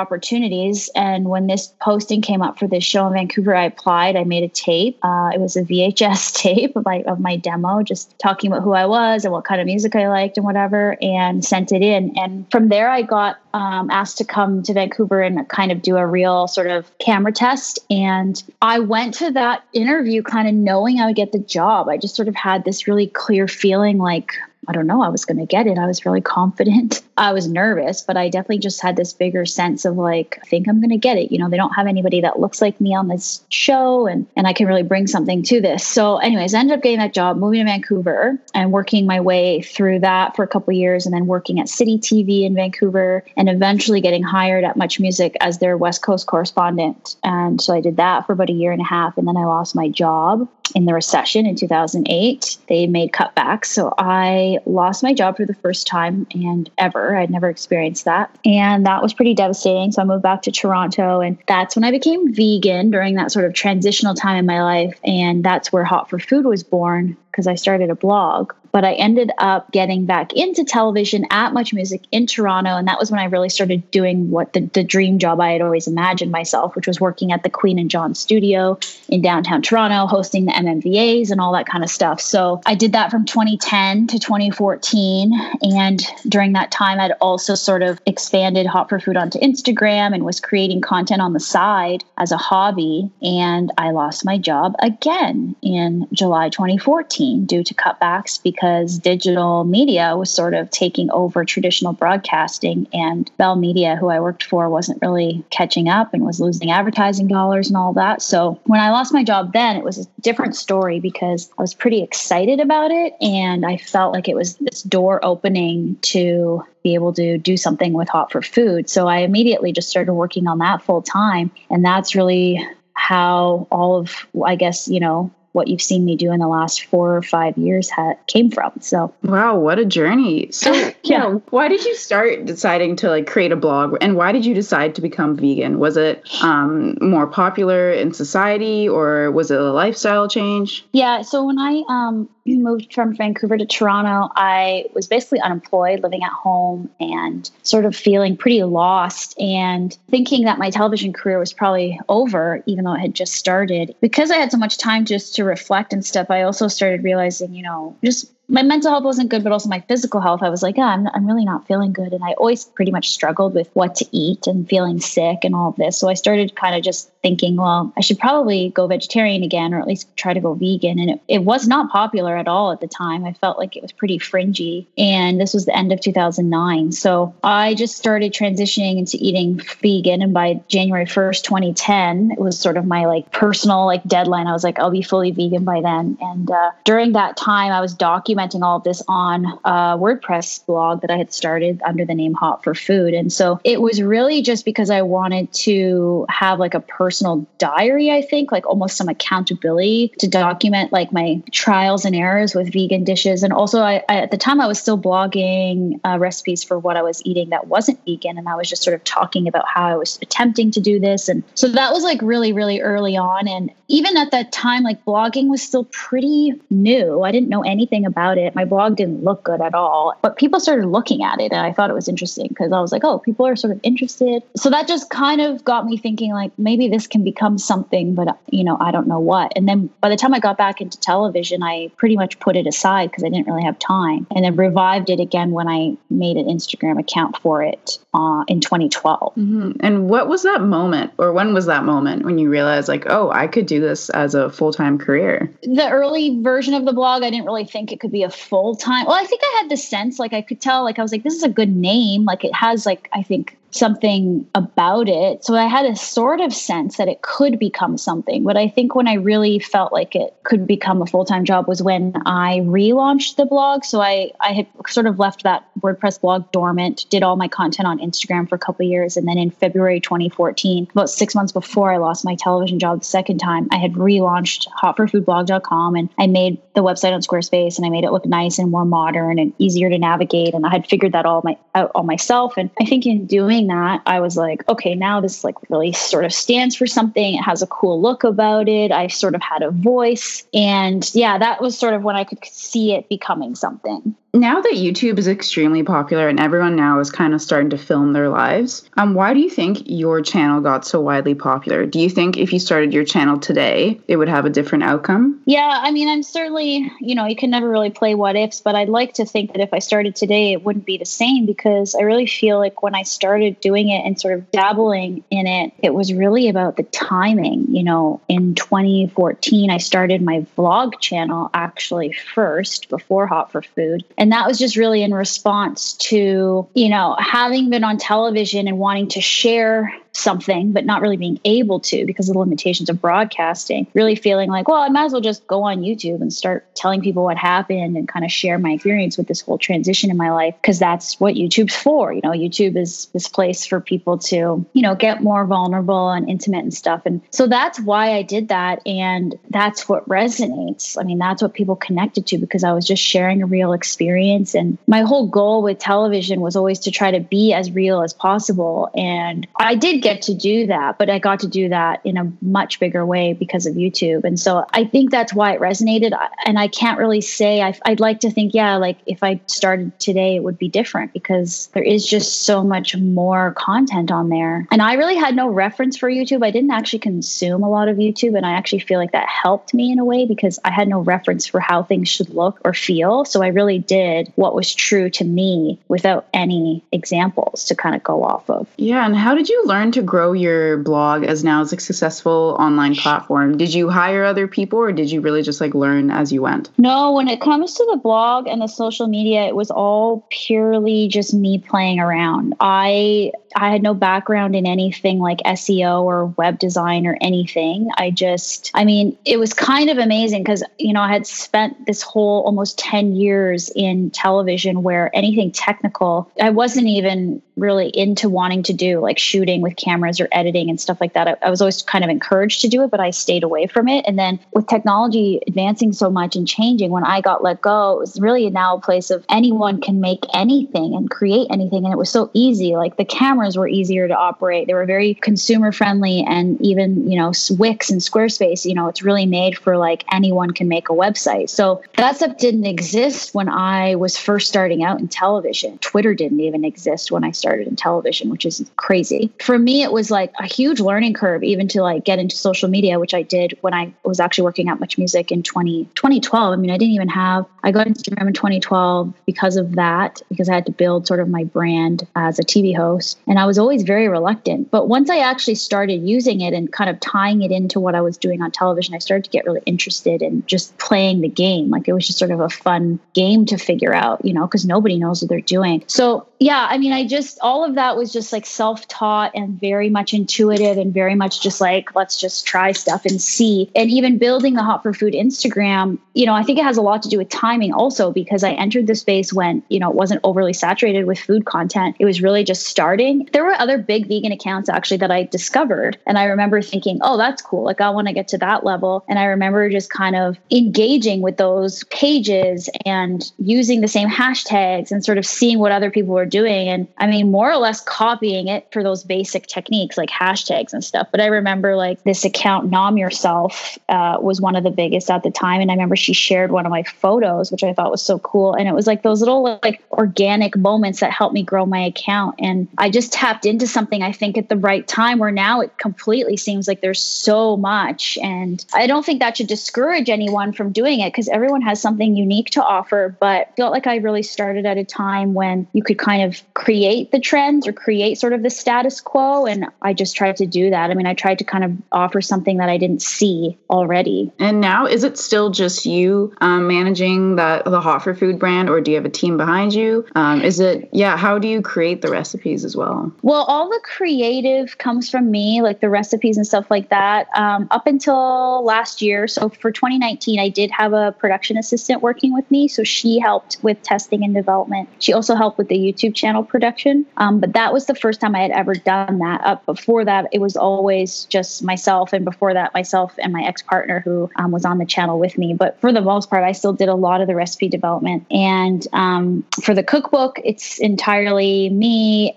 opportunities. 0.60 0.90
And 0.94 1.24
when 1.26 1.46
this 1.46 1.72
posting 1.80 2.22
came 2.22 2.42
up 2.42 2.58
for 2.58 2.66
this 2.66 2.84
show 2.84 3.06
in 3.06 3.12
Vancouver, 3.12 3.54
I 3.54 3.64
applied. 3.64 4.16
I 4.16 4.24
made 4.24 4.42
a 4.42 4.48
tape. 4.48 4.98
Uh, 5.02 5.30
it 5.34 5.40
was 5.40 5.56
a 5.56 5.62
VHS 5.62 6.34
tape 6.42 6.76
of 6.76 6.84
my, 6.84 7.02
of 7.06 7.20
my 7.20 7.36
demo, 7.36 7.82
just 7.82 8.18
talking 8.18 8.50
about 8.50 8.62
who 8.62 8.72
I 8.72 8.86
was 8.86 9.24
and 9.24 9.32
what 9.32 9.44
kind 9.44 9.60
of 9.60 9.66
music 9.66 9.96
I 9.96 10.08
liked 10.08 10.36
and 10.36 10.46
whatever, 10.46 10.96
and 11.00 11.44
sent 11.44 11.72
it 11.72 11.82
in. 11.82 12.16
And 12.18 12.50
from 12.50 12.68
there, 12.68 12.90
I 12.90 13.02
got 13.02 13.38
um, 13.52 13.90
asked 13.90 14.18
to 14.18 14.24
come 14.24 14.62
to 14.62 14.72
Vancouver 14.72 15.22
and 15.22 15.48
kind 15.48 15.72
of 15.72 15.82
do 15.82 15.96
a 15.96 16.06
real 16.06 16.46
sort 16.46 16.68
of 16.68 16.90
camera 16.98 17.32
test. 17.32 17.78
And 17.90 18.42
I 18.62 18.78
went 18.78 19.14
to 19.14 19.30
that 19.32 19.64
interview 19.72 20.22
kind 20.22 20.48
of 20.48 20.54
knowing 20.54 21.00
I 21.00 21.06
would 21.06 21.16
get 21.16 21.32
the 21.32 21.38
job. 21.38 21.88
I 21.88 21.96
just 21.96 22.14
sort 22.14 22.28
of 22.28 22.36
had 22.36 22.64
this 22.64 22.86
really 22.86 23.08
clear 23.08 23.48
feeling 23.48 23.98
like 23.98 24.32
I 24.68 24.72
don't 24.72 24.86
know, 24.86 25.02
I 25.02 25.08
was 25.08 25.24
going 25.24 25.38
to 25.38 25.46
get 25.46 25.66
it. 25.66 25.78
I 25.78 25.86
was 25.86 26.04
really 26.04 26.20
confident. 26.20 27.02
I 27.16 27.32
was 27.32 27.48
nervous, 27.48 28.02
but 28.02 28.16
I 28.16 28.28
definitely 28.28 28.58
just 28.58 28.80
had 28.80 28.96
this 28.96 29.12
bigger 29.12 29.44
sense 29.44 29.84
of 29.84 29.96
like, 29.96 30.38
I 30.42 30.46
think 30.46 30.68
I'm 30.68 30.80
going 30.80 30.90
to 30.90 30.98
get 30.98 31.18
it. 31.18 31.32
You 31.32 31.38
know, 31.38 31.48
they 31.48 31.56
don't 31.56 31.74
have 31.74 31.86
anybody 31.86 32.20
that 32.20 32.40
looks 32.40 32.62
like 32.62 32.80
me 32.80 32.94
on 32.94 33.08
this 33.08 33.44
show 33.48 34.06
and, 34.06 34.26
and 34.36 34.46
I 34.46 34.52
can 34.52 34.66
really 34.66 34.82
bring 34.82 35.06
something 35.06 35.42
to 35.44 35.60
this. 35.60 35.86
So, 35.86 36.18
anyways, 36.18 36.54
I 36.54 36.60
ended 36.60 36.76
up 36.76 36.82
getting 36.82 36.98
that 36.98 37.14
job, 37.14 37.36
moving 37.36 37.60
to 37.60 37.64
Vancouver 37.64 38.38
and 38.54 38.72
working 38.72 39.06
my 39.06 39.20
way 39.20 39.60
through 39.62 40.00
that 40.00 40.36
for 40.36 40.42
a 40.42 40.48
couple 40.48 40.72
years 40.72 41.04
and 41.04 41.14
then 41.14 41.26
working 41.26 41.60
at 41.60 41.68
City 41.68 41.98
TV 41.98 42.44
in 42.44 42.54
Vancouver 42.54 43.24
and 43.36 43.48
eventually 43.48 44.00
getting 44.00 44.22
hired 44.22 44.64
at 44.64 44.76
Much 44.76 45.00
Music 45.00 45.36
as 45.40 45.58
their 45.58 45.76
West 45.76 46.02
Coast 46.02 46.26
correspondent. 46.26 47.16
And 47.22 47.60
so 47.60 47.74
I 47.74 47.80
did 47.80 47.96
that 47.96 48.26
for 48.26 48.32
about 48.32 48.50
a 48.50 48.54
year 48.54 48.72
and 48.72 48.80
a 48.80 48.84
half 48.84 49.18
and 49.18 49.26
then 49.26 49.36
I 49.36 49.44
lost 49.44 49.74
my 49.74 49.88
job 49.88 50.48
in 50.74 50.84
the 50.84 50.94
recession 50.94 51.46
in 51.46 51.56
2008. 51.56 52.58
They 52.68 52.86
made 52.86 53.12
cutbacks. 53.12 53.66
So 53.66 53.92
I 53.98 54.49
lost 54.66 55.02
my 55.02 55.14
job 55.14 55.36
for 55.36 55.46
the 55.46 55.54
first 55.54 55.86
time 55.86 56.26
and 56.34 56.70
ever. 56.78 57.16
I'd 57.16 57.30
never 57.30 57.48
experienced 57.48 58.04
that. 58.04 58.36
And 58.44 58.86
that 58.86 59.02
was 59.02 59.14
pretty 59.14 59.34
devastating. 59.34 59.92
So 59.92 60.02
I 60.02 60.04
moved 60.04 60.22
back 60.22 60.42
to 60.42 60.50
Toronto. 60.50 61.20
And 61.20 61.38
that's 61.46 61.76
when 61.76 61.84
I 61.84 61.90
became 61.90 62.32
vegan 62.32 62.90
during 62.90 63.14
that 63.16 63.32
sort 63.32 63.44
of 63.44 63.54
transitional 63.54 64.14
time 64.14 64.36
in 64.36 64.46
my 64.46 64.62
life. 64.62 64.98
And 65.04 65.44
that's 65.44 65.72
where 65.72 65.84
Hot 65.84 66.08
for 66.10 66.18
Food 66.18 66.44
was 66.44 66.62
born 66.62 67.16
because 67.40 67.46
I 67.46 67.54
started 67.54 67.88
a 67.88 67.94
blog 67.94 68.52
but 68.72 68.84
I 68.84 68.92
ended 68.94 69.30
up 69.38 69.70
getting 69.72 70.06
back 70.06 70.32
into 70.32 70.64
television 70.64 71.26
at 71.30 71.52
Much 71.52 71.72
Music 71.72 72.02
in 72.12 72.26
Toronto. 72.26 72.76
And 72.76 72.86
that 72.88 72.98
was 72.98 73.10
when 73.10 73.20
I 73.20 73.24
really 73.24 73.48
started 73.48 73.90
doing 73.90 74.30
what 74.30 74.52
the, 74.52 74.60
the 74.72 74.84
dream 74.84 75.18
job 75.18 75.40
I 75.40 75.52
had 75.52 75.60
always 75.60 75.86
imagined 75.86 76.30
myself, 76.30 76.76
which 76.76 76.86
was 76.86 77.00
working 77.00 77.32
at 77.32 77.42
the 77.42 77.50
Queen 77.50 77.78
and 77.78 77.90
John 77.90 78.14
studio 78.14 78.78
in 79.08 79.22
downtown 79.22 79.62
Toronto, 79.62 80.06
hosting 80.06 80.46
the 80.46 80.52
MMVAs 80.52 81.30
and 81.30 81.40
all 81.40 81.52
that 81.52 81.66
kind 81.66 81.82
of 81.82 81.90
stuff. 81.90 82.20
So 82.20 82.60
I 82.66 82.74
did 82.74 82.92
that 82.92 83.10
from 83.10 83.24
2010 83.24 84.06
to 84.08 84.18
2014. 84.18 85.32
And 85.62 86.02
during 86.28 86.52
that 86.52 86.70
time, 86.70 87.00
I'd 87.00 87.12
also 87.20 87.54
sort 87.54 87.82
of 87.82 88.00
expanded 88.06 88.66
Hot 88.66 88.88
for 88.88 89.00
Food 89.00 89.16
onto 89.16 89.38
Instagram 89.40 90.14
and 90.14 90.24
was 90.24 90.40
creating 90.40 90.80
content 90.80 91.20
on 91.20 91.32
the 91.32 91.40
side 91.40 92.04
as 92.18 92.32
a 92.32 92.36
hobby. 92.36 93.10
And 93.22 93.72
I 93.78 93.90
lost 93.90 94.24
my 94.24 94.38
job 94.38 94.74
again 94.80 95.56
in 95.62 96.06
July 96.12 96.50
2014 96.50 97.29
due 97.38 97.64
to 97.64 97.74
cutbacks 97.74 98.42
because 98.42 98.80
because 98.80 98.98
digital 98.98 99.64
media 99.64 100.16
was 100.16 100.30
sort 100.30 100.54
of 100.54 100.70
taking 100.70 101.10
over 101.12 101.44
traditional 101.44 101.92
broadcasting 101.92 102.86
and 102.92 103.30
Bell 103.36 103.56
Media, 103.56 103.96
who 103.96 104.08
I 104.08 104.20
worked 104.20 104.44
for, 104.44 104.68
wasn't 104.68 105.00
really 105.02 105.44
catching 105.50 105.88
up 105.88 106.12
and 106.12 106.24
was 106.24 106.40
losing 106.40 106.70
advertising 106.70 107.26
dollars 107.26 107.68
and 107.68 107.76
all 107.76 107.92
that. 107.94 108.22
So 108.22 108.60
when 108.64 108.80
I 108.80 108.90
lost 108.90 109.12
my 109.12 109.24
job 109.24 109.52
then, 109.52 109.76
it 109.76 109.84
was 109.84 109.98
a 109.98 110.06
different 110.20 110.56
story 110.56 111.00
because 111.00 111.50
I 111.58 111.62
was 111.62 111.74
pretty 111.74 112.02
excited 112.02 112.60
about 112.60 112.90
it 112.90 113.14
and 113.20 113.64
I 113.64 113.76
felt 113.76 114.12
like 114.12 114.28
it 114.28 114.36
was 114.36 114.56
this 114.56 114.82
door 114.82 115.24
opening 115.24 115.96
to 116.02 116.62
be 116.82 116.94
able 116.94 117.12
to 117.14 117.38
do 117.38 117.56
something 117.56 117.92
with 117.92 118.08
Hot 118.08 118.30
for 118.30 118.42
Food. 118.42 118.88
So 118.90 119.06
I 119.06 119.18
immediately 119.18 119.72
just 119.72 119.90
started 119.90 120.14
working 120.14 120.46
on 120.46 120.58
that 120.58 120.82
full 120.82 121.02
time. 121.02 121.50
And 121.70 121.84
that's 121.84 122.14
really 122.14 122.66
how 122.94 123.66
all 123.70 123.98
of, 123.98 124.26
I 124.44 124.56
guess, 124.56 124.88
you 124.88 125.00
know, 125.00 125.30
what 125.52 125.68
you've 125.68 125.82
seen 125.82 126.04
me 126.04 126.16
do 126.16 126.32
in 126.32 126.38
the 126.40 126.48
last 126.48 126.84
four 126.86 127.16
or 127.16 127.22
five 127.22 127.56
years 127.58 127.90
ha- 127.90 128.14
came 128.26 128.50
from. 128.50 128.72
So 128.80 129.12
wow, 129.22 129.58
what 129.58 129.78
a 129.78 129.84
journey! 129.84 130.50
So 130.52 130.72
yeah, 130.72 130.92
you 131.02 131.18
know, 131.18 131.42
why 131.50 131.68
did 131.68 131.84
you 131.84 131.94
start 131.96 132.44
deciding 132.44 132.96
to 132.96 133.08
like 133.08 133.26
create 133.26 133.52
a 133.52 133.56
blog, 133.56 133.96
and 134.00 134.16
why 134.16 134.32
did 134.32 134.46
you 134.46 134.54
decide 134.54 134.94
to 134.96 135.00
become 135.00 135.36
vegan? 135.36 135.78
Was 135.78 135.96
it 135.96 136.26
um, 136.42 136.96
more 137.00 137.26
popular 137.26 137.90
in 137.90 138.12
society, 138.12 138.88
or 138.88 139.30
was 139.30 139.50
it 139.50 139.60
a 139.60 139.72
lifestyle 139.72 140.28
change? 140.28 140.84
Yeah, 140.92 141.22
so 141.22 141.44
when 141.44 141.58
I 141.58 141.82
um, 141.88 142.28
moved 142.58 142.92
from 142.92 143.14
Vancouver 143.14 143.56
to 143.56 143.66
Toronto, 143.66 144.32
I 144.34 144.86
was 144.94 145.06
basically 145.06 145.40
unemployed, 145.40 146.02
living 146.02 146.22
at 146.22 146.32
home, 146.32 146.90
and 146.98 147.50
sort 147.62 147.84
of 147.84 147.94
feeling 147.94 148.36
pretty 148.36 148.62
lost 148.62 149.38
and 149.38 149.96
thinking 150.10 150.44
that 150.44 150.58
my 150.58 150.70
television 150.70 151.12
career 151.12 151.38
was 151.38 151.52
probably 151.52 151.98
over, 152.08 152.62
even 152.66 152.84
though 152.84 152.94
it 152.94 153.00
had 153.00 153.14
just 153.14 153.34
started. 153.34 153.94
Because 154.00 154.30
I 154.30 154.36
had 154.36 154.50
so 154.50 154.58
much 154.58 154.78
time 154.78 155.04
just 155.04 155.34
to 155.36 155.44
reflect 155.44 155.92
and 155.92 156.04
stuff, 156.04 156.30
I 156.30 156.42
also 156.42 156.68
started 156.68 157.04
realizing, 157.04 157.54
you 157.54 157.62
know, 157.62 157.96
just 158.04 158.32
my 158.50 158.62
mental 158.62 158.90
health 158.90 159.04
wasn't 159.04 159.30
good, 159.30 159.44
but 159.44 159.52
also 159.52 159.68
my 159.68 159.80
physical 159.80 160.20
health. 160.20 160.42
I 160.42 160.50
was 160.50 160.62
like, 160.62 160.76
I'm, 160.76 161.06
I'm 161.14 161.26
really 161.26 161.44
not 161.44 161.68
feeling 161.68 161.92
good. 161.92 162.12
And 162.12 162.24
I 162.24 162.32
always 162.32 162.64
pretty 162.64 162.90
much 162.90 163.10
struggled 163.10 163.54
with 163.54 163.70
what 163.74 163.94
to 163.96 164.06
eat 164.10 164.48
and 164.48 164.68
feeling 164.68 165.00
sick 165.00 165.38
and 165.44 165.54
all 165.54 165.68
of 165.70 165.76
this. 165.76 165.98
So 165.98 166.08
I 166.08 166.14
started 166.14 166.56
kind 166.56 166.74
of 166.74 166.82
just 166.82 167.10
thinking, 167.22 167.56
well, 167.56 167.92
I 167.96 168.00
should 168.00 168.18
probably 168.18 168.70
go 168.70 168.86
vegetarian 168.86 169.42
again, 169.42 169.74
or 169.74 169.80
at 169.80 169.86
least 169.86 170.08
try 170.16 170.32
to 170.32 170.40
go 170.40 170.54
vegan. 170.54 170.98
And 170.98 171.10
it, 171.10 171.20
it 171.28 171.38
was 171.44 171.68
not 171.68 171.90
popular 171.90 172.36
at 172.36 172.48
all 172.48 172.72
at 172.72 172.80
the 172.80 172.88
time. 172.88 173.24
I 173.24 173.34
felt 173.34 173.58
like 173.58 173.76
it 173.76 173.82
was 173.82 173.92
pretty 173.92 174.18
fringy. 174.18 174.88
And 174.96 175.40
this 175.40 175.52
was 175.52 175.66
the 175.66 175.76
end 175.76 175.92
of 175.92 176.00
2009. 176.00 176.92
So 176.92 177.34
I 177.42 177.74
just 177.74 177.96
started 177.96 178.32
transitioning 178.32 178.98
into 178.98 179.18
eating 179.20 179.60
vegan. 179.80 180.22
And 180.22 180.32
by 180.32 180.62
January 180.68 181.04
1st, 181.04 181.42
2010, 181.42 182.32
it 182.32 182.40
was 182.40 182.58
sort 182.58 182.76
of 182.76 182.86
my 182.86 183.04
like 183.04 183.30
personal 183.32 183.84
like 183.84 184.04
deadline. 184.04 184.46
I 184.46 184.52
was 184.52 184.64
like, 184.64 184.78
I'll 184.78 184.90
be 184.90 185.02
fully 185.02 185.30
vegan 185.30 185.64
by 185.64 185.82
then. 185.82 186.16
And 186.20 186.50
uh, 186.50 186.70
during 186.84 187.12
that 187.12 187.36
time, 187.36 187.72
I 187.72 187.80
was 187.80 187.94
documenting 187.94 188.62
all 188.62 188.78
of 188.78 188.84
this 188.84 189.02
on 189.08 189.44
a 189.64 189.98
WordPress 189.98 190.64
blog 190.64 191.02
that 191.02 191.10
I 191.10 191.16
had 191.16 191.32
started 191.32 191.82
under 191.84 192.06
the 192.06 192.14
name 192.14 192.32
Hot 192.34 192.64
for 192.64 192.74
Food. 192.74 193.12
And 193.12 193.30
so 193.30 193.60
it 193.62 193.82
was 193.82 194.00
really 194.00 194.40
just 194.40 194.64
because 194.64 194.88
I 194.88 195.02
wanted 195.02 195.52
to 195.52 196.24
have 196.30 196.58
like 196.58 196.74
a 196.74 196.80
personal 196.80 197.09
diary, 197.58 198.10
I 198.10 198.22
think, 198.22 198.52
like 198.52 198.66
almost 198.66 198.96
some 198.96 199.08
accountability 199.08 200.12
to 200.18 200.28
document 200.28 200.92
like 200.92 201.12
my 201.12 201.42
trials 201.52 202.04
and 202.04 202.14
errors 202.14 202.54
with 202.54 202.72
vegan 202.72 203.04
dishes. 203.04 203.42
And 203.42 203.52
also, 203.52 203.80
I, 203.80 204.02
I 204.08 204.18
at 204.18 204.30
the 204.30 204.38
time, 204.38 204.60
I 204.60 204.66
was 204.66 204.80
still 204.80 204.98
blogging 204.98 206.00
uh, 206.04 206.18
recipes 206.18 206.62
for 206.62 206.78
what 206.78 206.96
I 206.96 207.02
was 207.02 207.20
eating 207.24 207.50
that 207.50 207.66
wasn't 207.66 208.04
vegan. 208.04 208.38
And 208.38 208.48
I 208.48 208.56
was 208.56 208.68
just 208.68 208.82
sort 208.82 208.94
of 208.94 209.04
talking 209.04 209.48
about 209.48 209.66
how 209.68 209.86
I 209.86 209.96
was 209.96 210.18
attempting 210.22 210.70
to 210.72 210.80
do 210.80 211.00
this. 211.00 211.28
And 211.28 211.42
so 211.54 211.68
that 211.68 211.92
was 211.92 212.04
like 212.04 212.20
really, 212.22 212.52
really 212.52 212.80
early 212.80 213.16
on. 213.16 213.48
And 213.48 213.72
even 213.88 214.16
at 214.16 214.30
that 214.30 214.52
time, 214.52 214.84
like 214.84 215.04
blogging 215.04 215.48
was 215.48 215.62
still 215.62 215.84
pretty 215.84 216.52
new. 216.70 217.22
I 217.22 217.32
didn't 217.32 217.48
know 217.48 217.62
anything 217.62 218.06
about 218.06 218.38
it. 218.38 218.54
My 218.54 218.64
blog 218.64 218.96
didn't 218.96 219.24
look 219.24 219.42
good 219.42 219.60
at 219.60 219.74
all, 219.74 220.14
but 220.22 220.36
people 220.36 220.60
started 220.60 220.86
looking 220.86 221.22
at 221.22 221.40
it 221.40 221.52
and 221.52 221.60
I 221.60 221.72
thought 221.72 221.90
it 221.90 221.94
was 221.94 222.08
interesting 222.08 222.46
because 222.48 222.72
I 222.72 222.80
was 222.80 222.92
like, 222.92 223.04
oh, 223.04 223.18
people 223.18 223.46
are 223.46 223.56
sort 223.56 223.72
of 223.72 223.80
interested. 223.82 224.42
So 224.56 224.70
that 224.70 224.86
just 224.86 225.10
kind 225.10 225.40
of 225.40 225.64
got 225.64 225.86
me 225.86 225.96
thinking 225.96 226.32
like 226.32 226.52
maybe 226.58 226.88
this 226.88 226.99
can 227.06 227.24
become 227.24 227.58
something, 227.58 228.14
but 228.14 228.38
you 228.50 228.64
know, 228.64 228.76
I 228.80 228.90
don't 228.90 229.06
know 229.06 229.20
what. 229.20 229.52
And 229.56 229.68
then 229.68 229.90
by 230.00 230.08
the 230.08 230.16
time 230.16 230.34
I 230.34 230.40
got 230.40 230.58
back 230.58 230.80
into 230.80 230.98
television, 230.98 231.62
I 231.62 231.90
pretty 231.96 232.16
much 232.16 232.38
put 232.40 232.56
it 232.56 232.66
aside 232.66 233.10
because 233.10 233.24
I 233.24 233.28
didn't 233.28 233.46
really 233.46 233.64
have 233.64 233.78
time 233.78 234.26
and 234.34 234.44
then 234.44 234.56
revived 234.56 235.10
it 235.10 235.20
again 235.20 235.50
when 235.50 235.68
I 235.68 235.96
made 236.08 236.36
an 236.36 236.46
Instagram 236.46 236.98
account 236.98 237.36
for 237.38 237.62
it 237.62 237.98
uh, 238.14 238.44
in 238.48 238.60
2012. 238.60 239.34
Mm-hmm. 239.34 239.72
And 239.80 240.08
what 240.08 240.28
was 240.28 240.42
that 240.42 240.62
moment 240.62 241.12
or 241.18 241.32
when 241.32 241.54
was 241.54 241.66
that 241.66 241.84
moment 241.84 242.24
when 242.24 242.38
you 242.38 242.50
realized 242.50 242.88
like, 242.88 243.04
oh, 243.08 243.30
I 243.30 243.46
could 243.46 243.66
do 243.66 243.80
this 243.80 244.10
as 244.10 244.34
a 244.34 244.50
full-time 244.50 244.98
career? 244.98 245.50
The 245.62 245.88
early 245.90 246.40
version 246.42 246.74
of 246.74 246.84
the 246.84 246.92
blog, 246.92 247.22
I 247.22 247.30
didn't 247.30 247.46
really 247.46 247.64
think 247.64 247.92
it 247.92 248.00
could 248.00 248.12
be 248.12 248.22
a 248.22 248.30
full 248.30 248.76
time. 248.76 249.06
Well, 249.06 249.16
I 249.16 249.24
think 249.24 249.42
I 249.44 249.58
had 249.60 249.70
the 249.70 249.76
sense, 249.76 250.18
like 250.18 250.32
I 250.32 250.42
could 250.42 250.60
tell, 250.60 250.84
like 250.84 250.98
I 250.98 251.02
was 251.02 251.12
like, 251.12 251.22
this 251.22 251.34
is 251.34 251.42
a 251.42 251.48
good 251.48 251.74
name. 251.74 252.24
Like 252.24 252.44
it 252.44 252.54
has, 252.54 252.86
like 252.86 253.08
I 253.12 253.22
think 253.22 253.56
something 253.70 254.46
about 254.54 255.08
it. 255.08 255.44
So 255.44 255.54
I 255.54 255.66
had 255.66 255.86
a 255.86 255.96
sort 255.96 256.40
of 256.40 256.52
sense 256.52 256.96
that 256.96 257.08
it 257.08 257.22
could 257.22 257.58
become 257.58 257.96
something. 257.96 258.44
But 258.44 258.56
I 258.56 258.68
think 258.68 258.94
when 258.94 259.08
I 259.08 259.14
really 259.14 259.58
felt 259.58 259.92
like 259.92 260.14
it 260.14 260.34
could 260.44 260.66
become 260.66 261.02
a 261.02 261.06
full 261.06 261.24
time 261.24 261.44
job 261.44 261.68
was 261.68 261.82
when 261.82 262.14
I 262.26 262.60
relaunched 262.60 263.36
the 263.36 263.46
blog. 263.46 263.84
So 263.84 264.00
I, 264.00 264.32
I 264.40 264.52
had 264.52 264.66
sort 264.88 265.06
of 265.06 265.18
left 265.18 265.44
that 265.44 265.64
WordPress 265.80 266.20
blog 266.20 266.50
dormant, 266.52 267.06
did 267.10 267.22
all 267.22 267.36
my 267.36 267.48
content 267.48 267.86
on 267.86 267.98
Instagram 267.98 268.48
for 268.48 268.54
a 268.54 268.58
couple 268.58 268.84
years. 268.86 269.16
And 269.16 269.28
then 269.28 269.38
in 269.38 269.50
February 269.50 270.00
2014, 270.00 270.88
about 270.90 271.10
six 271.10 271.34
months 271.34 271.52
before 271.52 271.92
I 271.92 271.98
lost 271.98 272.24
my 272.24 272.34
television 272.34 272.78
job 272.78 273.00
the 273.00 273.04
second 273.04 273.38
time, 273.38 273.68
I 273.70 273.76
had 273.76 273.92
relaunched 273.92 274.66
hotforfoodblog.com 274.82 275.94
and 275.94 276.08
I 276.18 276.26
made 276.26 276.60
the 276.74 276.82
website 276.82 277.12
on 277.12 277.20
Squarespace 277.20 277.76
and 277.76 277.86
I 277.86 277.90
made 277.90 278.04
it 278.04 278.10
look 278.10 278.26
nice 278.26 278.58
and 278.58 278.70
more 278.70 278.84
modern 278.84 279.38
and 279.38 279.52
easier 279.58 279.90
to 279.90 279.98
navigate. 279.98 280.54
And 280.54 280.66
I 280.66 280.70
had 280.70 280.86
figured 280.86 281.12
that 281.12 281.26
all 281.26 281.42
my 281.44 281.56
out 281.74 281.92
all 281.94 282.02
myself. 282.02 282.56
And 282.56 282.70
I 282.80 282.84
think 282.84 283.06
in 283.06 283.26
doing 283.26 283.59
doing 283.60 283.76
that, 283.76 284.02
I 284.06 284.20
was 284.20 284.36
like, 284.36 284.68
okay, 284.68 284.94
now 284.94 285.20
this 285.20 285.44
like 285.44 285.56
really 285.70 285.92
sort 285.92 286.24
of 286.24 286.32
stands 286.32 286.76
for 286.76 286.86
something. 286.86 287.34
It 287.34 287.42
has 287.42 287.62
a 287.62 287.66
cool 287.66 288.00
look 288.00 288.24
about 288.24 288.68
it. 288.68 288.92
I 288.92 289.08
sort 289.08 289.34
of 289.34 289.42
had 289.42 289.62
a 289.62 289.70
voice. 289.70 290.46
And 290.54 291.08
yeah, 291.14 291.38
that 291.38 291.60
was 291.60 291.78
sort 291.78 291.94
of 291.94 292.02
when 292.02 292.16
I 292.16 292.24
could 292.24 292.44
see 292.44 292.94
it 292.94 293.08
becoming 293.08 293.54
something 293.54 294.14
now 294.32 294.60
that 294.60 294.74
YouTube 294.74 295.18
is 295.18 295.26
extremely 295.26 295.82
popular 295.82 296.28
and 296.28 296.38
everyone 296.38 296.76
now 296.76 297.00
is 297.00 297.10
kind 297.10 297.34
of 297.34 297.42
starting 297.42 297.70
to 297.70 297.78
film 297.78 298.12
their 298.12 298.28
lives, 298.28 298.88
um, 298.96 299.14
why 299.14 299.34
do 299.34 299.40
you 299.40 299.50
think 299.50 299.82
your 299.86 300.20
channel 300.20 300.60
got 300.60 300.86
so 300.86 301.00
widely 301.00 301.34
popular? 301.34 301.84
Do 301.84 301.98
you 301.98 302.08
think 302.08 302.36
if 302.36 302.52
you 302.52 302.60
started 302.60 302.92
your 302.92 303.04
channel 303.04 303.38
today, 303.38 304.00
it 304.06 304.16
would 304.16 304.28
have 304.28 304.44
a 304.44 304.50
different 304.50 304.84
outcome? 304.84 305.42
Yeah, 305.46 305.80
I 305.82 305.90
mean, 305.90 306.08
I'm 306.08 306.22
certainly, 306.22 306.90
you 307.00 307.14
know, 307.14 307.26
you 307.26 307.34
can 307.34 307.50
never 307.50 307.68
really 307.68 307.90
play 307.90 308.14
what 308.14 308.36
ifs, 308.36 308.60
but 308.60 308.74
I'd 308.74 308.88
like 308.88 309.14
to 309.14 309.24
think 309.24 309.52
that 309.52 309.60
if 309.60 309.74
I 309.74 309.80
started 309.80 310.14
today, 310.14 310.52
it 310.52 310.62
wouldn't 310.62 310.86
be 310.86 310.98
the 310.98 311.06
same 311.06 311.44
because 311.44 311.94
I 311.94 312.02
really 312.02 312.26
feel 312.26 312.58
like 312.58 312.82
when 312.82 312.94
I 312.94 313.02
started 313.02 313.60
doing 313.60 313.88
it 313.88 314.04
and 314.06 314.20
sort 314.20 314.34
of 314.34 314.50
dabbling 314.52 315.24
in 315.30 315.46
it, 315.46 315.72
it 315.80 315.92
was 315.92 316.12
really 316.12 316.48
about 316.48 316.76
the 316.76 316.84
timing. 316.84 317.66
You 317.74 317.82
know, 317.82 318.20
in 318.28 318.54
2014, 318.54 319.70
I 319.70 319.78
started 319.78 320.22
my 320.22 320.46
vlog 320.56 321.00
channel 321.00 321.50
actually 321.52 322.12
first 322.12 322.88
before 322.88 323.26
Hot 323.26 323.50
for 323.50 323.62
Food 323.62 324.04
And 324.20 324.32
that 324.32 324.46
was 324.46 324.58
just 324.58 324.76
really 324.76 325.02
in 325.02 325.14
response 325.14 325.94
to, 325.94 326.68
you 326.74 326.88
know, 326.90 327.16
having 327.18 327.70
been 327.70 327.84
on 327.84 327.96
television 327.96 328.68
and 328.68 328.78
wanting 328.78 329.08
to 329.08 329.20
share 329.22 329.94
something, 330.12 330.72
but 330.72 330.84
not 330.84 331.00
really 331.02 331.16
being 331.16 331.40
able 331.44 331.80
to 331.80 332.04
because 332.06 332.28
of 332.28 332.34
the 332.34 332.38
limitations 332.38 332.88
of 332.88 333.00
broadcasting, 333.00 333.86
really 333.94 334.16
feeling 334.16 334.50
like, 334.50 334.68
well, 334.68 334.82
I 334.82 334.88
might 334.88 335.04
as 335.04 335.12
well 335.12 335.20
just 335.20 335.46
go 335.46 335.62
on 335.62 335.80
YouTube 335.80 336.20
and 336.20 336.32
start 336.32 336.66
telling 336.74 337.00
people 337.00 337.24
what 337.24 337.36
happened 337.36 337.96
and 337.96 338.08
kind 338.08 338.24
of 338.24 338.30
share 338.30 338.58
my 338.58 338.72
experience 338.72 339.16
with 339.16 339.28
this 339.28 339.40
whole 339.40 339.58
transition 339.58 340.10
in 340.10 340.16
my 340.16 340.30
life 340.30 340.54
because 340.60 340.78
that's 340.78 341.18
what 341.20 341.34
YouTube's 341.34 341.74
for. 341.74 342.12
You 342.12 342.20
know, 342.22 342.30
YouTube 342.30 342.76
is 342.76 343.06
this 343.12 343.28
place 343.28 343.64
for 343.66 343.80
people 343.80 344.18
to, 344.18 344.64
you 344.72 344.82
know, 344.82 344.94
get 344.94 345.22
more 345.22 345.44
vulnerable 345.44 346.10
and 346.10 346.28
intimate 346.28 346.62
and 346.62 346.74
stuff. 346.74 347.02
And 347.04 347.20
so 347.30 347.46
that's 347.46 347.80
why 347.80 348.12
I 348.12 348.22
did 348.22 348.48
that. 348.48 348.86
And 348.86 349.38
that's 349.50 349.88
what 349.88 350.08
resonates. 350.08 350.98
I 350.98 351.04
mean, 351.04 351.18
that's 351.18 351.42
what 351.42 351.54
people 351.54 351.76
connected 351.76 352.26
to 352.28 352.38
because 352.38 352.64
I 352.64 352.72
was 352.72 352.86
just 352.86 353.02
sharing 353.02 353.42
a 353.42 353.46
real 353.46 353.72
experience. 353.72 354.54
And 354.54 354.78
my 354.86 355.02
whole 355.02 355.26
goal 355.26 355.62
with 355.62 355.78
television 355.78 356.40
was 356.40 356.56
always 356.56 356.80
to 356.80 356.90
try 356.90 357.10
to 357.10 357.20
be 357.20 357.52
as 357.52 357.70
real 357.70 358.02
as 358.02 358.12
possible. 358.12 358.90
And 358.94 359.46
I 359.56 359.74
did 359.74 359.99
get 360.00 360.22
to 360.22 360.34
do 360.34 360.66
that, 360.66 360.98
but 360.98 361.10
I 361.10 361.18
got 361.18 361.40
to 361.40 361.48
do 361.48 361.68
that 361.68 362.00
in 362.04 362.16
a 362.16 362.32
much 362.42 362.80
bigger 362.80 363.04
way 363.06 363.32
because 363.32 363.66
of 363.66 363.74
YouTube. 363.74 364.24
And 364.24 364.38
so 364.38 364.66
I 364.72 364.84
think 364.84 365.10
that's 365.10 365.32
why 365.32 365.54
it 365.54 365.60
resonated. 365.60 366.16
And 366.46 366.58
I 366.58 366.68
can't 366.68 366.98
really 366.98 367.20
say, 367.20 367.62
I, 367.62 367.74
would 367.88 368.00
like 368.00 368.20
to 368.20 368.30
think, 368.30 368.54
yeah, 368.54 368.76
like 368.76 368.98
if 369.06 369.22
I 369.22 369.40
started 369.46 369.98
today, 369.98 370.36
it 370.36 370.42
would 370.42 370.58
be 370.58 370.68
different 370.68 371.12
because 371.12 371.68
there 371.74 371.82
is 371.82 372.06
just 372.06 372.42
so 372.42 372.64
much 372.64 372.96
more 372.96 373.52
content 373.54 374.10
on 374.10 374.28
there. 374.28 374.66
And 374.70 374.82
I 374.82 374.94
really 374.94 375.16
had 375.16 375.36
no 375.36 375.48
reference 375.48 375.96
for 375.96 376.10
YouTube. 376.10 376.44
I 376.44 376.50
didn't 376.50 376.70
actually 376.70 377.00
consume 377.00 377.62
a 377.62 377.70
lot 377.70 377.88
of 377.88 377.96
YouTube. 377.96 378.36
And 378.36 378.46
I 378.46 378.52
actually 378.52 378.80
feel 378.80 378.98
like 378.98 379.12
that 379.12 379.28
helped 379.28 379.74
me 379.74 379.92
in 379.92 379.98
a 379.98 380.04
way 380.04 380.26
because 380.26 380.58
I 380.64 380.70
had 380.70 380.88
no 380.88 381.00
reference 381.00 381.46
for 381.46 381.60
how 381.60 381.82
things 381.82 382.08
should 382.08 382.30
look 382.30 382.60
or 382.64 382.74
feel. 382.74 383.24
So 383.24 383.42
I 383.42 383.48
really 383.48 383.78
did 383.78 384.32
what 384.36 384.54
was 384.54 384.74
true 384.74 385.10
to 385.10 385.24
me 385.24 385.78
without 385.88 386.26
any 386.32 386.82
examples 386.92 387.64
to 387.64 387.74
kind 387.74 387.94
of 387.94 388.02
go 388.02 388.24
off 388.24 388.48
of. 388.48 388.68
Yeah. 388.76 389.04
And 389.04 389.16
how 389.16 389.34
did 389.34 389.48
you 389.48 389.64
learn 389.66 389.89
to 389.92 390.02
grow 390.02 390.32
your 390.32 390.78
blog 390.78 391.24
as 391.24 391.44
now 391.44 391.60
as 391.60 391.72
a 391.72 391.78
successful 391.78 392.56
online 392.58 392.94
platform? 392.94 393.56
Did 393.56 393.72
you 393.74 393.88
hire 393.88 394.24
other 394.24 394.46
people 394.46 394.78
or 394.78 394.92
did 394.92 395.10
you 395.10 395.20
really 395.20 395.42
just 395.42 395.60
like 395.60 395.74
learn 395.74 396.10
as 396.10 396.32
you 396.32 396.42
went? 396.42 396.70
No, 396.78 397.12
when 397.12 397.28
it 397.28 397.40
comes 397.40 397.74
to 397.74 397.86
the 397.90 397.98
blog 397.98 398.46
and 398.46 398.60
the 398.60 398.66
social 398.66 399.06
media, 399.06 399.46
it 399.46 399.56
was 399.56 399.70
all 399.70 400.26
purely 400.30 401.08
just 401.08 401.34
me 401.34 401.58
playing 401.58 402.00
around. 402.00 402.54
I 402.60 403.32
I 403.56 403.70
had 403.70 403.82
no 403.82 403.94
background 403.94 404.54
in 404.54 404.66
anything 404.66 405.18
like 405.18 405.38
SEO 405.38 406.02
or 406.02 406.26
web 406.26 406.58
design 406.58 407.06
or 407.06 407.16
anything. 407.20 407.90
I 407.96 408.10
just, 408.10 408.70
I 408.74 408.84
mean, 408.84 409.16
it 409.24 409.38
was 409.38 409.52
kind 409.52 409.90
of 409.90 409.98
amazing 409.98 410.42
because, 410.42 410.62
you 410.78 410.92
know, 410.92 411.00
I 411.00 411.12
had 411.12 411.26
spent 411.26 411.86
this 411.86 412.02
whole 412.02 412.42
almost 412.42 412.78
10 412.78 413.16
years 413.16 413.70
in 413.74 414.10
television 414.10 414.82
where 414.82 415.10
anything 415.14 415.50
technical, 415.50 416.30
I 416.40 416.50
wasn't 416.50 416.86
even 416.86 417.42
really 417.56 417.88
into 417.88 418.28
wanting 418.28 418.62
to 418.64 418.72
do, 418.72 419.00
like 419.00 419.18
shooting 419.18 419.60
with 419.60 419.76
cameras 419.76 420.20
or 420.20 420.28
editing 420.32 420.70
and 420.70 420.80
stuff 420.80 421.00
like 421.00 421.12
that. 421.12 421.28
I, 421.28 421.36
I 421.42 421.50
was 421.50 421.60
always 421.60 421.82
kind 421.82 422.02
of 422.02 422.10
encouraged 422.10 422.62
to 422.62 422.68
do 422.68 422.82
it, 422.82 422.90
but 422.90 423.00
I 423.00 423.10
stayed 423.10 423.42
away 423.42 423.66
from 423.66 423.88
it. 423.88 424.04
And 424.06 424.18
then 424.18 424.40
with 424.52 424.66
technology 424.66 425.40
advancing 425.46 425.92
so 425.92 426.10
much 426.10 426.36
and 426.36 426.48
changing, 426.48 426.90
when 426.90 427.04
I 427.04 427.20
got 427.20 427.42
let 427.42 427.60
go, 427.60 427.94
it 427.94 428.00
was 428.00 428.20
really 428.20 428.48
now 428.50 428.76
a 428.76 428.80
place 428.80 429.10
of 429.10 429.24
anyone 429.28 429.80
can 429.80 430.00
make 430.00 430.24
anything 430.32 430.94
and 430.94 431.10
create 431.10 431.48
anything. 431.50 431.84
And 431.84 431.92
it 431.92 431.98
was 431.98 432.10
so 432.10 432.30
easy. 432.32 432.76
Like 432.76 432.96
the 432.96 433.04
camera 433.04 433.39
cameras 433.40 433.56
were 433.56 433.68
easier 433.68 434.06
to 434.06 434.14
operate. 434.14 434.66
They 434.66 434.74
were 434.74 434.84
very 434.84 435.14
consumer 435.14 435.72
friendly 435.72 436.22
and 436.28 436.60
even, 436.60 437.10
you 437.10 437.18
know, 437.18 437.32
Wix 437.50 437.90
and 437.90 438.00
Squarespace, 438.00 438.66
you 438.66 438.74
know, 438.74 438.88
it's 438.88 439.02
really 439.02 439.24
made 439.24 439.56
for 439.56 439.78
like 439.78 440.04
anyone 440.12 440.50
can 440.50 440.68
make 440.68 440.90
a 440.90 440.92
website. 440.92 441.48
So 441.48 441.82
that 441.96 442.16
stuff 442.16 442.36
didn't 442.36 442.66
exist 442.66 443.34
when 443.34 443.48
I 443.48 443.94
was 443.94 444.18
first 444.18 444.48
starting 444.48 444.84
out 444.84 445.00
in 445.00 445.08
television. 445.08 445.78
Twitter 445.78 446.14
didn't 446.14 446.40
even 446.40 446.64
exist 446.64 447.10
when 447.10 447.24
I 447.24 447.30
started 447.30 447.66
in 447.66 447.76
television, 447.76 448.28
which 448.28 448.44
is 448.44 448.70
crazy. 448.76 449.32
For 449.40 449.58
me, 449.58 449.82
it 449.82 449.92
was 449.92 450.10
like 450.10 450.32
a 450.38 450.46
huge 450.46 450.80
learning 450.80 451.14
curve 451.14 451.42
even 451.42 451.66
to 451.68 451.82
like 451.82 452.04
get 452.04 452.18
into 452.18 452.36
social 452.36 452.68
media, 452.68 453.00
which 453.00 453.14
I 453.14 453.22
did 453.22 453.56
when 453.62 453.72
I 453.72 453.92
was 454.04 454.20
actually 454.20 454.44
working 454.44 454.68
at 454.68 454.80
Much 454.80 454.98
Music 454.98 455.32
in 455.32 455.42
20, 455.42 455.86
2012. 455.94 456.52
I 456.52 456.56
mean, 456.56 456.70
I 456.70 456.76
didn't 456.76 456.94
even 456.94 457.08
have, 457.08 457.46
I 457.62 457.72
got 457.72 457.86
Instagram 457.86 458.26
in 458.26 458.34
2012 458.34 459.14
because 459.24 459.56
of 459.56 459.76
that, 459.76 460.20
because 460.28 460.50
I 460.50 460.54
had 460.54 460.66
to 460.66 460.72
build 460.72 461.06
sort 461.06 461.20
of 461.20 461.28
my 461.28 461.44
brand 461.44 462.06
as 462.14 462.38
a 462.38 462.42
TV 462.42 462.76
host. 462.76 463.18
And 463.30 463.38
I 463.38 463.46
was 463.46 463.60
always 463.60 463.84
very 463.84 464.08
reluctant. 464.08 464.72
But 464.72 464.88
once 464.88 465.08
I 465.08 465.18
actually 465.18 465.54
started 465.54 466.02
using 466.02 466.40
it 466.40 466.52
and 466.52 466.72
kind 466.72 466.90
of 466.90 466.98
tying 466.98 467.42
it 467.42 467.52
into 467.52 467.78
what 467.78 467.94
I 467.94 468.00
was 468.00 468.18
doing 468.18 468.42
on 468.42 468.50
television, 468.50 468.92
I 468.92 468.98
started 468.98 469.22
to 469.22 469.30
get 469.30 469.44
really 469.44 469.62
interested 469.66 470.20
in 470.20 470.44
just 470.46 470.76
playing 470.78 471.20
the 471.20 471.28
game. 471.28 471.70
Like 471.70 471.86
it 471.86 471.92
was 471.92 472.08
just 472.08 472.18
sort 472.18 472.32
of 472.32 472.40
a 472.40 472.48
fun 472.48 472.98
game 473.14 473.46
to 473.46 473.56
figure 473.56 473.94
out, 473.94 474.24
you 474.24 474.32
know, 474.32 474.48
because 474.48 474.66
nobody 474.66 474.98
knows 474.98 475.22
what 475.22 475.28
they're 475.28 475.40
doing. 475.40 475.84
So, 475.86 476.26
yeah, 476.40 476.66
I 476.68 476.78
mean, 476.78 476.92
I 476.92 477.06
just, 477.06 477.38
all 477.40 477.64
of 477.64 477.76
that 477.76 477.96
was 477.96 478.12
just 478.12 478.32
like 478.32 478.46
self 478.46 478.88
taught 478.88 479.30
and 479.36 479.60
very 479.60 479.90
much 479.90 480.12
intuitive 480.12 480.76
and 480.76 480.92
very 480.92 481.14
much 481.14 481.40
just 481.40 481.60
like, 481.60 481.94
let's 481.94 482.18
just 482.18 482.48
try 482.48 482.72
stuff 482.72 483.04
and 483.04 483.22
see. 483.22 483.70
And 483.76 483.90
even 483.90 484.18
building 484.18 484.54
the 484.54 484.64
Hot 484.64 484.82
for 484.82 484.92
Food 484.92 485.14
Instagram, 485.14 485.98
you 486.14 486.26
know, 486.26 486.34
I 486.34 486.42
think 486.42 486.58
it 486.58 486.64
has 486.64 486.78
a 486.78 486.82
lot 486.82 487.04
to 487.04 487.08
do 487.08 487.18
with 487.18 487.28
timing 487.28 487.72
also 487.72 488.10
because 488.10 488.42
I 488.42 488.54
entered 488.54 488.88
the 488.88 488.96
space 488.96 489.32
when, 489.32 489.62
you 489.68 489.78
know, 489.78 489.88
it 489.88 489.94
wasn't 489.94 490.20
overly 490.24 490.52
saturated 490.52 491.04
with 491.04 491.20
food 491.20 491.44
content. 491.44 491.94
It 492.00 492.06
was 492.06 492.20
really 492.20 492.42
just 492.42 492.66
starting 492.66 493.19
there 493.32 493.44
were 493.44 493.54
other 493.54 493.78
big 493.78 494.08
vegan 494.08 494.32
accounts 494.32 494.68
actually 494.68 494.98
that 494.98 495.10
I 495.10 495.24
discovered. 495.24 495.98
And 496.06 496.18
I 496.18 496.24
remember 496.24 496.62
thinking, 496.62 496.98
oh, 497.02 497.16
that's 497.16 497.42
cool. 497.42 497.64
Like, 497.64 497.80
I 497.80 497.90
want 497.90 498.08
to 498.08 498.12
get 498.12 498.28
to 498.28 498.38
that 498.38 498.64
level. 498.64 499.04
And 499.08 499.18
I 499.18 499.24
remember 499.24 499.68
just 499.70 499.90
kind 499.90 500.16
of 500.16 500.38
engaging 500.50 501.22
with 501.22 501.36
those 501.36 501.84
pages 501.84 502.68
and 502.84 503.30
using 503.38 503.80
the 503.80 503.88
same 503.88 504.08
hashtags 504.08 504.90
and 504.90 505.04
sort 505.04 505.18
of 505.18 505.26
seeing 505.26 505.58
what 505.58 505.72
other 505.72 505.90
people 505.90 506.14
were 506.14 506.26
doing. 506.26 506.68
And 506.68 506.88
I 506.98 507.06
mean, 507.06 507.30
more 507.30 507.50
or 507.50 507.56
less 507.56 507.80
copying 507.80 508.48
it 508.48 508.66
for 508.72 508.82
those 508.82 509.04
basic 509.04 509.46
techniques 509.46 509.96
like 509.96 510.10
hashtags 510.10 510.72
and 510.72 510.84
stuff. 510.84 511.08
But 511.10 511.20
I 511.20 511.26
remember 511.26 511.76
like 511.76 512.02
this 512.04 512.24
account, 512.24 512.70
Nom 512.70 512.96
Yourself, 512.98 513.78
uh, 513.88 514.18
was 514.20 514.40
one 514.40 514.56
of 514.56 514.64
the 514.64 514.70
biggest 514.70 515.10
at 515.10 515.22
the 515.22 515.30
time. 515.30 515.60
And 515.60 515.70
I 515.70 515.74
remember 515.74 515.96
she 515.96 516.12
shared 516.12 516.52
one 516.52 516.66
of 516.66 516.70
my 516.70 516.82
photos, 516.82 517.50
which 517.50 517.64
I 517.64 517.72
thought 517.72 517.90
was 517.90 518.02
so 518.02 518.18
cool. 518.18 518.54
And 518.54 518.68
it 518.68 518.74
was 518.74 518.86
like 518.86 519.02
those 519.02 519.20
little 519.20 519.58
like 519.62 519.82
organic 519.92 520.56
moments 520.56 521.00
that 521.00 521.10
helped 521.10 521.34
me 521.34 521.42
grow 521.42 521.66
my 521.66 521.80
account. 521.80 522.36
And 522.38 522.68
I 522.78 522.90
just 522.90 523.09
tapped 523.10 523.46
into 523.46 523.66
something 523.66 524.02
I 524.02 524.12
think 524.12 524.38
at 524.38 524.48
the 524.48 524.56
right 524.56 524.86
time 524.86 525.18
where 525.18 525.30
now 525.30 525.60
it 525.60 525.76
completely 525.78 526.36
seems 526.36 526.68
like 526.68 526.80
there's 526.80 527.02
so 527.02 527.56
much. 527.56 528.18
And 528.22 528.64
I 528.72 528.86
don't 528.86 529.04
think 529.04 529.20
that 529.20 529.36
should 529.36 529.46
discourage 529.46 530.08
anyone 530.08 530.52
from 530.52 530.72
doing 530.72 531.00
it 531.00 531.12
because 531.12 531.28
everyone 531.28 531.62
has 531.62 531.80
something 531.80 532.16
unique 532.16 532.50
to 532.50 532.64
offer. 532.64 533.16
But 533.20 533.54
felt 533.56 533.72
like 533.72 533.86
I 533.86 533.96
really 533.96 534.22
started 534.22 534.66
at 534.66 534.78
a 534.78 534.84
time 534.84 535.34
when 535.34 535.66
you 535.72 535.82
could 535.82 535.98
kind 535.98 536.22
of 536.22 536.42
create 536.54 537.10
the 537.10 537.20
trends 537.20 537.66
or 537.66 537.72
create 537.72 538.18
sort 538.18 538.32
of 538.32 538.42
the 538.42 538.50
status 538.50 539.00
quo. 539.00 539.46
And 539.46 539.66
I 539.82 539.92
just 539.92 540.16
tried 540.16 540.36
to 540.36 540.46
do 540.46 540.70
that. 540.70 540.90
I 540.90 540.94
mean, 540.94 541.06
I 541.06 541.14
tried 541.14 541.38
to 541.38 541.44
kind 541.44 541.64
of 541.64 541.72
offer 541.92 542.20
something 542.20 542.58
that 542.58 542.68
I 542.68 542.78
didn't 542.78 543.02
see 543.02 543.58
already. 543.68 544.32
And 544.38 544.60
now, 544.60 544.86
is 544.86 545.04
it 545.04 545.18
still 545.18 545.50
just 545.50 545.86
you 545.86 546.34
um, 546.40 546.68
managing 546.68 547.36
that 547.36 547.64
the 547.64 547.80
Hot 547.80 548.02
for 548.02 548.14
Food 548.14 548.38
brand, 548.38 548.68
or 548.68 548.80
do 548.80 548.90
you 548.90 548.96
have 548.96 549.04
a 549.04 549.10
team 549.10 549.36
behind 549.36 549.74
you? 549.74 550.06
Um, 550.14 550.42
is 550.42 550.60
it, 550.60 550.90
yeah, 550.92 551.16
how 551.16 551.38
do 551.38 551.48
you 551.48 551.62
create 551.62 552.02
the 552.02 552.10
recipes 552.10 552.64
as 552.64 552.76
well? 552.76 552.99
Well, 553.22 553.44
all 553.44 553.68
the 553.68 553.80
creative 553.82 554.78
comes 554.78 555.10
from 555.10 555.30
me, 555.30 555.62
like 555.62 555.80
the 555.80 555.88
recipes 555.88 556.36
and 556.36 556.46
stuff 556.46 556.70
like 556.70 556.88
that. 556.90 557.28
Um, 557.36 557.68
up 557.70 557.86
until 557.86 558.64
last 558.64 559.02
year, 559.02 559.28
so 559.28 559.48
for 559.48 559.70
2019, 559.70 560.38
I 560.38 560.48
did 560.48 560.70
have 560.70 560.92
a 560.92 561.12
production 561.12 561.56
assistant 561.56 562.02
working 562.02 562.32
with 562.32 562.50
me. 562.50 562.68
So 562.68 562.84
she 562.84 563.18
helped 563.18 563.58
with 563.62 563.82
testing 563.82 564.24
and 564.24 564.34
development. 564.34 564.88
She 564.98 565.12
also 565.12 565.34
helped 565.34 565.58
with 565.58 565.68
the 565.68 565.78
YouTube 565.78 566.14
channel 566.14 566.42
production. 566.42 567.06
Um, 567.16 567.40
but 567.40 567.52
that 567.54 567.72
was 567.72 567.86
the 567.86 567.94
first 567.94 568.20
time 568.20 568.34
I 568.34 568.40
had 568.40 568.50
ever 568.50 568.74
done 568.74 569.18
that. 569.18 569.40
Up 569.44 569.64
before 569.66 570.04
that, 570.04 570.26
it 570.32 570.40
was 570.40 570.56
always 570.56 571.24
just 571.24 571.62
myself, 571.62 572.12
and 572.12 572.24
before 572.24 572.54
that, 572.54 572.74
myself 572.74 573.14
and 573.18 573.32
my 573.32 573.42
ex 573.42 573.62
partner 573.62 574.00
who 574.00 574.30
um, 574.36 574.50
was 574.50 574.64
on 574.64 574.78
the 574.78 574.86
channel 574.86 575.18
with 575.18 575.38
me. 575.38 575.54
But 575.54 575.80
for 575.80 575.92
the 575.92 576.00
most 576.00 576.30
part, 576.30 576.44
I 576.44 576.52
still 576.52 576.72
did 576.72 576.88
a 576.88 576.94
lot 576.94 577.20
of 577.20 577.26
the 577.26 577.34
recipe 577.34 577.68
development. 577.68 578.26
And 578.30 578.86
um, 578.92 579.44
for 579.62 579.74
the 579.74 579.82
cookbook, 579.82 580.40
it's 580.44 580.78
entirely 580.78 581.70
me 581.70 582.32